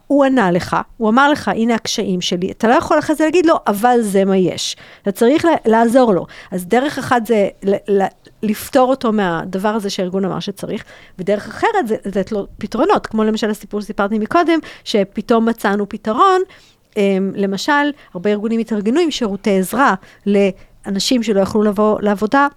[0.08, 3.46] הוא ענה לך, הוא אמר לך, הנה הקשיים שלי, אתה לא יכול אחרי זה להגיד
[3.46, 4.76] לו, אבל זה מה יש.
[5.02, 6.26] אתה צריך לעזור לו.
[6.52, 8.08] אז דרך אחת זה ל- ל-
[8.44, 10.84] לפתור אותו מהדבר הזה שהארגון אמר שצריך,
[11.20, 16.42] ודרך אחרת זה לתת לו פתרונות, כמו למשל הסיפור שסיפרתי מקודם, שפתאום מצאנו פתרון.
[16.98, 19.94] אמ, למשל, הרבה ארגונים התארגנו עם שירותי עזרה
[20.26, 22.48] לאנשים שלא יכלו לבוא לעבודה.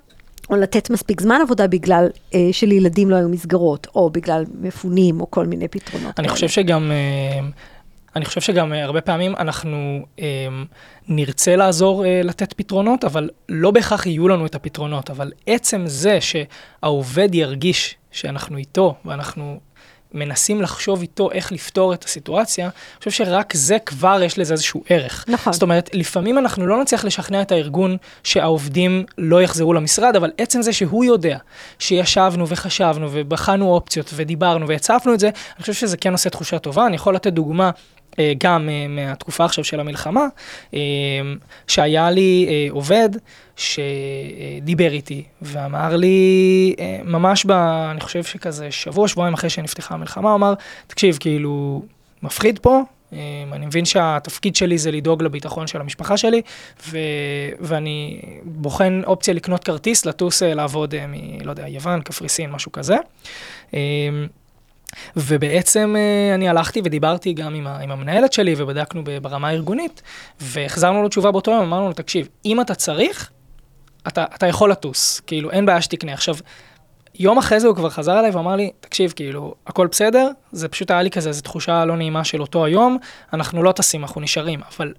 [0.51, 5.31] או לתת מספיק זמן עבודה בגלל אה, שלילדים לא היו מסגרות, או בגלל מפונים, או
[5.31, 6.19] כל מיני פתרונות.
[6.19, 6.29] אני כאלה.
[6.29, 7.49] חושב שגם, אה,
[8.17, 10.25] אני חושב שגם אה, הרבה פעמים אנחנו אה,
[11.09, 15.11] נרצה לעזור אה, לתת פתרונות, אבל לא בהכרח יהיו לנו את הפתרונות.
[15.11, 19.61] אבל עצם זה שהעובד ירגיש שאנחנו איתו, ואנחנו
[20.17, 24.83] מנסים לחשוב איתו איך לפתור את הסיטואציה, אני חושב שרק זה כבר יש לזה איזשהו
[24.89, 25.25] ערך.
[25.29, 25.53] נכון.
[25.53, 30.63] זאת אומרת, לפעמים אנחנו לא נצליח לשכנע את הארגון שהעובדים לא יחזרו למשרד, אבל עצם
[30.63, 31.39] זה שהוא יודע
[31.79, 36.87] שישבנו וחשבנו ובחנו אופציות ודיברנו והצפנו את זה, אני חושב שזה כן עושה תחושה טובה.
[36.87, 37.71] אני יכול לתת דוגמה.
[38.19, 40.27] אה, גם אה, מהתקופה עכשיו של המלחמה,
[40.75, 40.81] אה,
[41.69, 43.09] שהיה לי עובד
[43.57, 47.51] שדיבר איתי ואמר לי, ממש ב...
[47.91, 50.55] אני חושב שכזה שבוע, שבועיים אחרי שנפתחה המלחמה, אמר,
[50.87, 51.83] תקשיב, כאילו,
[52.23, 53.19] מפחיד פה, אה,
[53.53, 56.43] אני מבין שהתפקיד שלי זה לדאוג לביטחון של המשפחה שלי,
[56.89, 56.99] ו...
[57.61, 61.15] ואני בוחן אופציה לקנות כרטיס, לטוס לעבוד מ...
[61.45, 62.97] לא יודע, יוון, קפריסין, משהו כזה.
[65.17, 70.03] ובעצם אה, אני הלכתי ודיברתי גם עם, עם המנהלת שלי ובדקנו ברמה הארגונית,
[70.41, 73.31] והחזרנו לו תשובה באותו יום, אמרנו לו, תקשיב, אם אתה צריך,
[74.09, 76.13] אתה, אתה יכול לטוס, כאילו, אין בעיה שתקנה.
[76.13, 76.35] עכשיו,
[77.19, 80.91] יום אחרי זה הוא כבר חזר אליי ואמר לי, תקשיב, כאילו, הכל בסדר, זה פשוט
[80.91, 82.99] היה לי כזה, איזו תחושה לא נעימה של אותו היום,
[83.33, 84.93] אנחנו לא טסים, אנחנו נשארים, אבל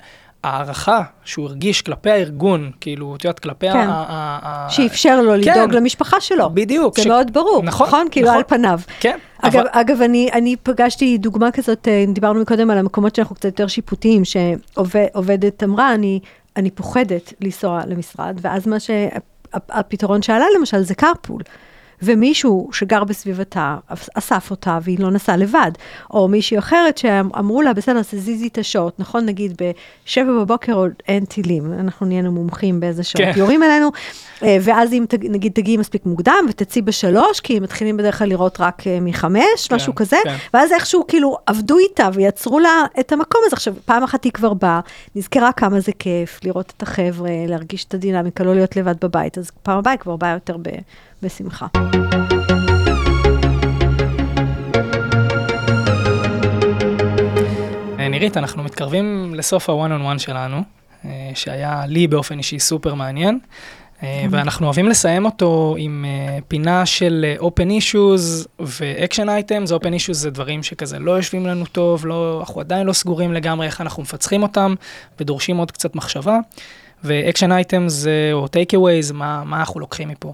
[0.43, 3.87] ההערכה שהוא הרגיש כלפי הארגון, כאילו, את יודעת, כלפי כן.
[3.89, 4.67] ה...
[4.69, 5.39] שאפשר לו כן.
[5.51, 6.49] לדאוג למשפחה שלו.
[6.53, 6.95] בדיוק.
[6.97, 8.07] זה ש- מאוד ברור, נכון, נכון?
[8.11, 8.37] כאילו נכון.
[8.37, 8.79] על פניו.
[8.99, 9.17] כן.
[9.41, 13.45] אגב, אבל- אגב אני, אני פגשתי דוגמה כזאת, אה, דיברנו קודם על המקומות שאנחנו קצת
[13.45, 16.19] יותר שיפוטיים, שעובדת אמרה, אני,
[16.55, 21.43] אני פוחדת לנסוע למשרד, ואז מה שהפתרון שעלה למשל זה carpool.
[22.01, 23.77] ומישהו שגר בסביבתה
[24.13, 25.71] אסף אותה והיא לא נסעה לבד,
[26.11, 29.61] או מישהי אחרת שאמרו לה, בסדר, תזיזי את השעות, נכון, נגיד
[30.05, 33.39] בשבע בבוקר עוד אין טילים, אנחנו נהיינו מומחים באיזה שעות כן.
[33.39, 33.91] יורים עלינו,
[34.43, 38.61] אה, ואז אם נגיד תגיעי מספיק מוקדם ותצאי בשלוש, כי הם מתחילים בדרך כלל לראות
[38.61, 40.35] רק אה, מחמש, כן, משהו כזה, כן.
[40.53, 43.55] ואז איכשהו כאילו עבדו איתה ויצרו לה את המקום הזה.
[43.55, 44.79] עכשיו, פעם אחת היא כבר באה,
[45.15, 49.51] נזכרה כמה זה כיף לראות את החבר'ה, להרגיש את הדינמיקה, לא להיות לבד בבית, אז
[49.63, 50.69] פעם הבאה היא כבר באה יותר ב-
[51.21, 51.67] בשמחה.
[57.99, 60.61] אה, נירית, אנחנו מתקרבים לסוף ה-one on one שלנו,
[61.05, 63.39] אה, שהיה לי באופן אישי סופר מעניין,
[64.03, 66.05] אה, ואנחנו אוהבים לסיים אותו עם
[66.47, 69.69] פינה של open issues ו-action items.
[69.69, 73.65] open issues זה דברים שכזה לא יושבים לנו טוב, לא, אנחנו עדיין לא סגורים לגמרי
[73.65, 74.75] איך אנחנו מפצחים אותם,
[75.19, 76.39] ודורשים עוד קצת מחשבה.
[77.03, 80.33] ו-action items או takeaways, מה, מה אנחנו לוקחים מפה.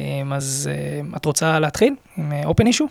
[0.00, 2.88] אה, אז אה, את רוצה להתחיל עם אה, open issue?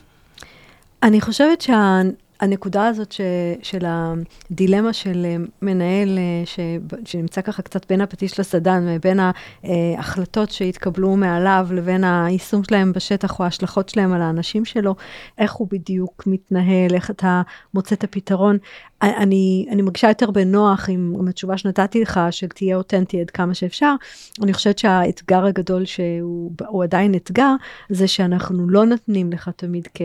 [1.03, 3.21] אני חושבת שהנקודה הזאת ש,
[3.61, 6.59] של הדילמה של אה, מנהל אה, ש,
[7.05, 9.19] שנמצא ככה קצת בין הפטיש לסדן, ובין
[9.63, 14.95] ההחלטות שהתקבלו מעליו לבין היישום שלהם בשטח או ההשלכות שלהם על האנשים שלו,
[15.37, 17.41] איך הוא בדיוק מתנהל, איך אתה
[17.73, 18.57] מוצא את הפתרון.
[19.01, 23.53] אני, אני מרגישה יותר בנוח עם, עם התשובה שנתתי לך, של תהיה אותנטי עד כמה
[23.53, 23.95] שאפשר.
[24.43, 27.51] אני חושבת שהאתגר הגדול שהוא הוא עדיין אתגר,
[27.89, 30.01] זה שאנחנו לא נותנים לך תמיד כ,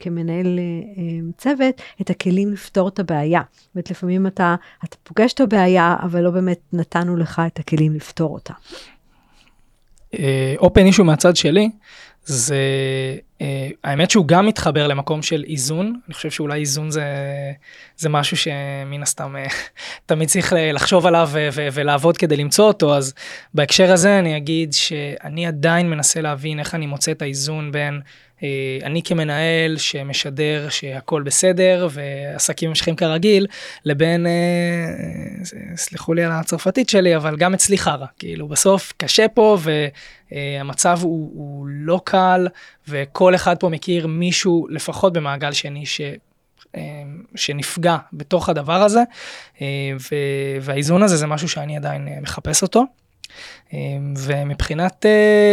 [0.00, 3.42] כמנהל אה, אה, צוות את הכלים לפתור את הבעיה.
[3.52, 7.94] זאת אומרת, לפעמים אתה, אתה פוגש את הבעיה, אבל לא באמת נתנו לך את הכלים
[7.94, 8.54] לפתור אותה.
[10.58, 11.70] אופן אישו מהצד שלי,
[12.24, 12.56] זה
[13.40, 17.04] אה, האמת שהוא גם מתחבר למקום של איזון, אני חושב שאולי איזון זה,
[17.96, 19.46] זה משהו שמן הסתם אה,
[20.06, 23.14] תמיד צריך לחשוב עליו ו- ו- ולעבוד כדי למצוא אותו, אז
[23.54, 28.00] בהקשר הזה אני אגיד שאני עדיין מנסה להבין איך אני מוצא את האיזון בין אה,
[28.82, 33.46] אני כמנהל שמשדר שהכל בסדר ועסקים ממשיכים כרגיל,
[33.84, 39.28] לבין, אה, אה, סלחו לי על הצרפתית שלי, אבל גם אצלי חרא, כאילו בסוף קשה
[39.28, 39.58] פה
[40.30, 42.48] והמצב הוא, הוא לא קל
[42.88, 46.00] וכל אחד פה מכיר מישהו לפחות במעגל שני ש...
[46.76, 47.02] אה,
[47.34, 49.02] שנפגע בתוך הדבר הזה,
[49.62, 49.66] אה,
[50.60, 52.84] והאיזון הזה זה משהו שאני עדיין אה, מחפש אותו.
[53.74, 53.78] אה,
[54.16, 55.06] ומבחינת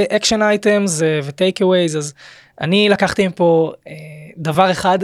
[0.10, 2.14] action items ו takeaways, אז
[2.62, 3.94] אני לקחתי מפה אה,
[4.38, 5.00] דבר אחד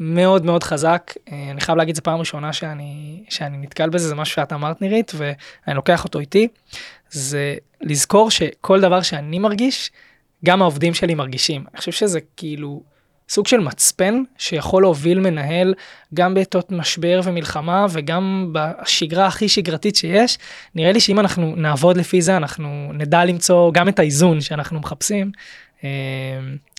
[0.00, 4.14] מאוד מאוד חזק, אה, אני חייב להגיד, זו פעם ראשונה שאני, שאני נתקל בזה, זה
[4.14, 6.48] משהו שאת אמרת נירית, ואני לוקח אותו איתי,
[7.10, 9.90] זה לזכור שכל דבר שאני מרגיש,
[10.44, 11.64] גם העובדים שלי מרגישים.
[11.72, 12.82] אני חושב שזה כאילו
[13.28, 15.74] סוג של מצפן שיכול להוביל מנהל
[16.14, 20.38] גם בעתות משבר ומלחמה וגם בשגרה הכי שגרתית שיש.
[20.74, 25.32] נראה לי שאם אנחנו נעבוד לפי זה, אנחנו נדע למצוא גם את האיזון שאנחנו מחפשים.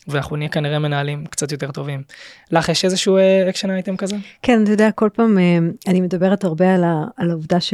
[0.10, 2.04] אה, ואנחנו נהיה כנראה מנהלים קצת יותר טובים.
[2.52, 3.18] לך יש איזשהו
[3.50, 4.16] action item כזה?
[4.42, 7.74] כן, אתה יודע, כל פעם אה, אני מדברת הרבה על, ה, על העובדה ש,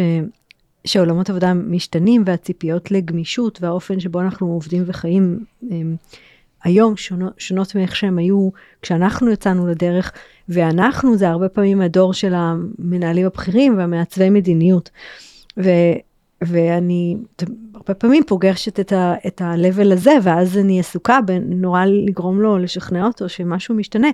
[0.85, 5.39] שעולמות עבודה משתנים והציפיות לגמישות והאופן שבו אנחנו עובדים וחיים
[5.71, 5.77] אה,
[6.63, 8.49] היום שונות, שונות מאיך שהם היו
[8.81, 10.11] כשאנחנו יצאנו לדרך,
[10.49, 14.89] ואנחנו זה הרבה פעמים הדור של המנהלים הבכירים והמעצבי מדיניות.
[15.57, 15.69] ו,
[16.41, 17.17] ואני
[17.73, 23.05] הרבה פעמים פוגשת את, ה, את ה-level הזה, ואז אני עסוקה בנורא לגרום לו, לשכנע
[23.05, 24.07] אותו שמשהו משתנה,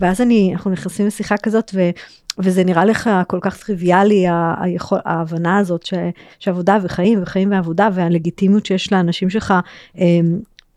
[0.00, 1.90] ואז אני, אנחנו נכנסים לשיחה כזאת, ו,
[2.38, 4.24] וזה נראה לך כל כך טריוויאלי,
[4.60, 5.94] היכול, ההבנה הזאת ש,
[6.38, 9.54] שעבודה וחיים וחיים ועבודה, והלגיטימיות שיש לאנשים שלך
[9.98, 10.20] אה,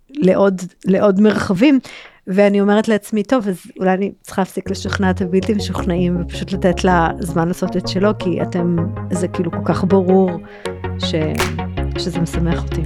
[0.10, 1.80] לעוד, לעוד מרחבים.
[2.28, 6.84] ואני אומרת לעצמי, טוב, אז אולי אני צריכה להפסיק לשכנע את הבלתי משוכנעים ופשוט לתת
[6.84, 8.76] לה זמן לעשות את שלו, כי אתם,
[9.12, 10.32] זה כאילו כל כך ברור
[11.00, 11.16] ש,
[11.98, 12.82] שזה משמח אותי.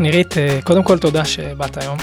[0.00, 0.34] נירית,
[0.64, 1.96] קודם כל תודה שבאת היום.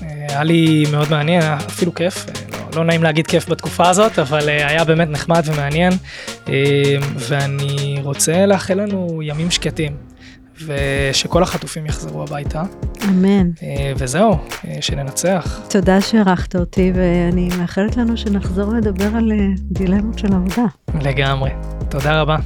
[0.00, 4.48] היה לי מאוד מעניין, היה אפילו כיף, לא, לא נעים להגיד כיף בתקופה הזאת, אבל
[4.48, 5.92] היה באמת נחמד ומעניין,
[7.16, 10.09] ואני רוצה לאחל לנו ימים שקטים.
[10.66, 12.62] ושכל החטופים יחזרו הביתה.
[13.08, 13.50] אמן.
[13.96, 14.38] וזהו,
[14.80, 15.60] שננצח.
[15.70, 19.32] תודה שערכת אותי, ואני מאחלת לנו שנחזור לדבר על
[19.70, 20.64] דילמות של עבודה.
[21.00, 21.50] לגמרי.
[21.88, 22.36] תודה רבה.